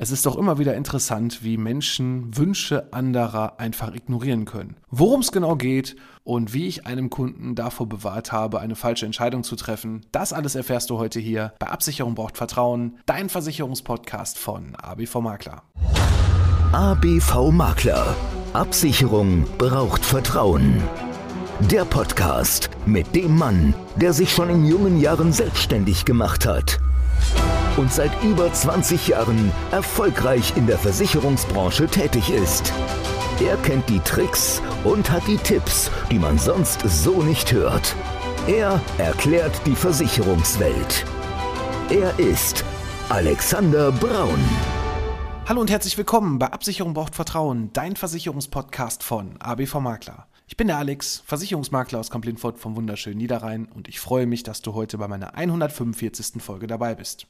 Es 0.00 0.12
ist 0.12 0.26
doch 0.26 0.36
immer 0.36 0.58
wieder 0.58 0.76
interessant, 0.76 1.42
wie 1.42 1.56
Menschen 1.56 2.36
Wünsche 2.36 2.92
anderer 2.92 3.58
einfach 3.58 3.92
ignorieren 3.92 4.44
können. 4.44 4.76
Worum 4.92 5.22
es 5.22 5.32
genau 5.32 5.56
geht 5.56 5.96
und 6.22 6.54
wie 6.54 6.68
ich 6.68 6.86
einem 6.86 7.10
Kunden 7.10 7.56
davor 7.56 7.88
bewahrt 7.88 8.30
habe, 8.30 8.60
eine 8.60 8.76
falsche 8.76 9.06
Entscheidung 9.06 9.42
zu 9.42 9.56
treffen, 9.56 10.06
das 10.12 10.32
alles 10.32 10.54
erfährst 10.54 10.90
du 10.90 10.98
heute 10.98 11.18
hier 11.18 11.52
bei 11.58 11.66
Absicherung 11.66 12.14
braucht 12.14 12.36
Vertrauen, 12.36 12.98
dein 13.06 13.28
Versicherungspodcast 13.28 14.38
von 14.38 14.76
ABV 14.76 15.16
Makler. 15.16 15.64
ABV 16.70 17.50
Makler. 17.50 18.14
Absicherung 18.52 19.46
braucht 19.58 20.04
Vertrauen. 20.04 20.80
Der 21.72 21.84
Podcast 21.84 22.70
mit 22.86 23.16
dem 23.16 23.36
Mann, 23.36 23.74
der 23.96 24.12
sich 24.12 24.30
schon 24.32 24.48
in 24.48 24.64
jungen 24.64 25.00
Jahren 25.00 25.32
selbstständig 25.32 26.04
gemacht 26.04 26.46
hat 26.46 26.78
und 27.78 27.92
seit 27.92 28.10
über 28.22 28.52
20 28.52 29.08
Jahren 29.08 29.52
erfolgreich 29.70 30.56
in 30.56 30.66
der 30.66 30.78
Versicherungsbranche 30.78 31.86
tätig 31.86 32.28
ist. 32.28 32.72
Er 33.40 33.56
kennt 33.58 33.88
die 33.88 34.00
Tricks 34.00 34.60
und 34.84 35.10
hat 35.10 35.26
die 35.28 35.36
Tipps, 35.36 35.90
die 36.10 36.18
man 36.18 36.38
sonst 36.38 36.80
so 36.80 37.22
nicht 37.22 37.52
hört. 37.52 37.94
Er 38.48 38.80
erklärt 38.98 39.60
die 39.64 39.76
Versicherungswelt. 39.76 41.04
Er 41.88 42.18
ist 42.18 42.64
Alexander 43.08 43.92
Braun. 43.92 44.40
Hallo 45.46 45.60
und 45.60 45.70
herzlich 45.70 45.96
willkommen 45.96 46.38
bei 46.38 46.52
Absicherung 46.52 46.94
braucht 46.94 47.14
Vertrauen, 47.14 47.70
dein 47.72 47.96
Versicherungspodcast 47.96 49.02
von 49.02 49.36
ABV 49.40 49.80
Makler. 49.80 50.26
Ich 50.48 50.56
bin 50.56 50.66
der 50.66 50.78
Alex, 50.78 51.22
Versicherungsmakler 51.26 52.00
aus 52.00 52.10
Kamp-Lindfort 52.10 52.58
vom 52.58 52.74
wunderschönen 52.74 53.18
Niederrhein 53.18 53.66
und 53.66 53.86
ich 53.86 54.00
freue 54.00 54.26
mich, 54.26 54.42
dass 54.42 54.62
du 54.62 54.74
heute 54.74 54.98
bei 54.98 55.06
meiner 55.06 55.34
145. 55.34 56.42
Folge 56.42 56.66
dabei 56.66 56.94
bist. 56.94 57.26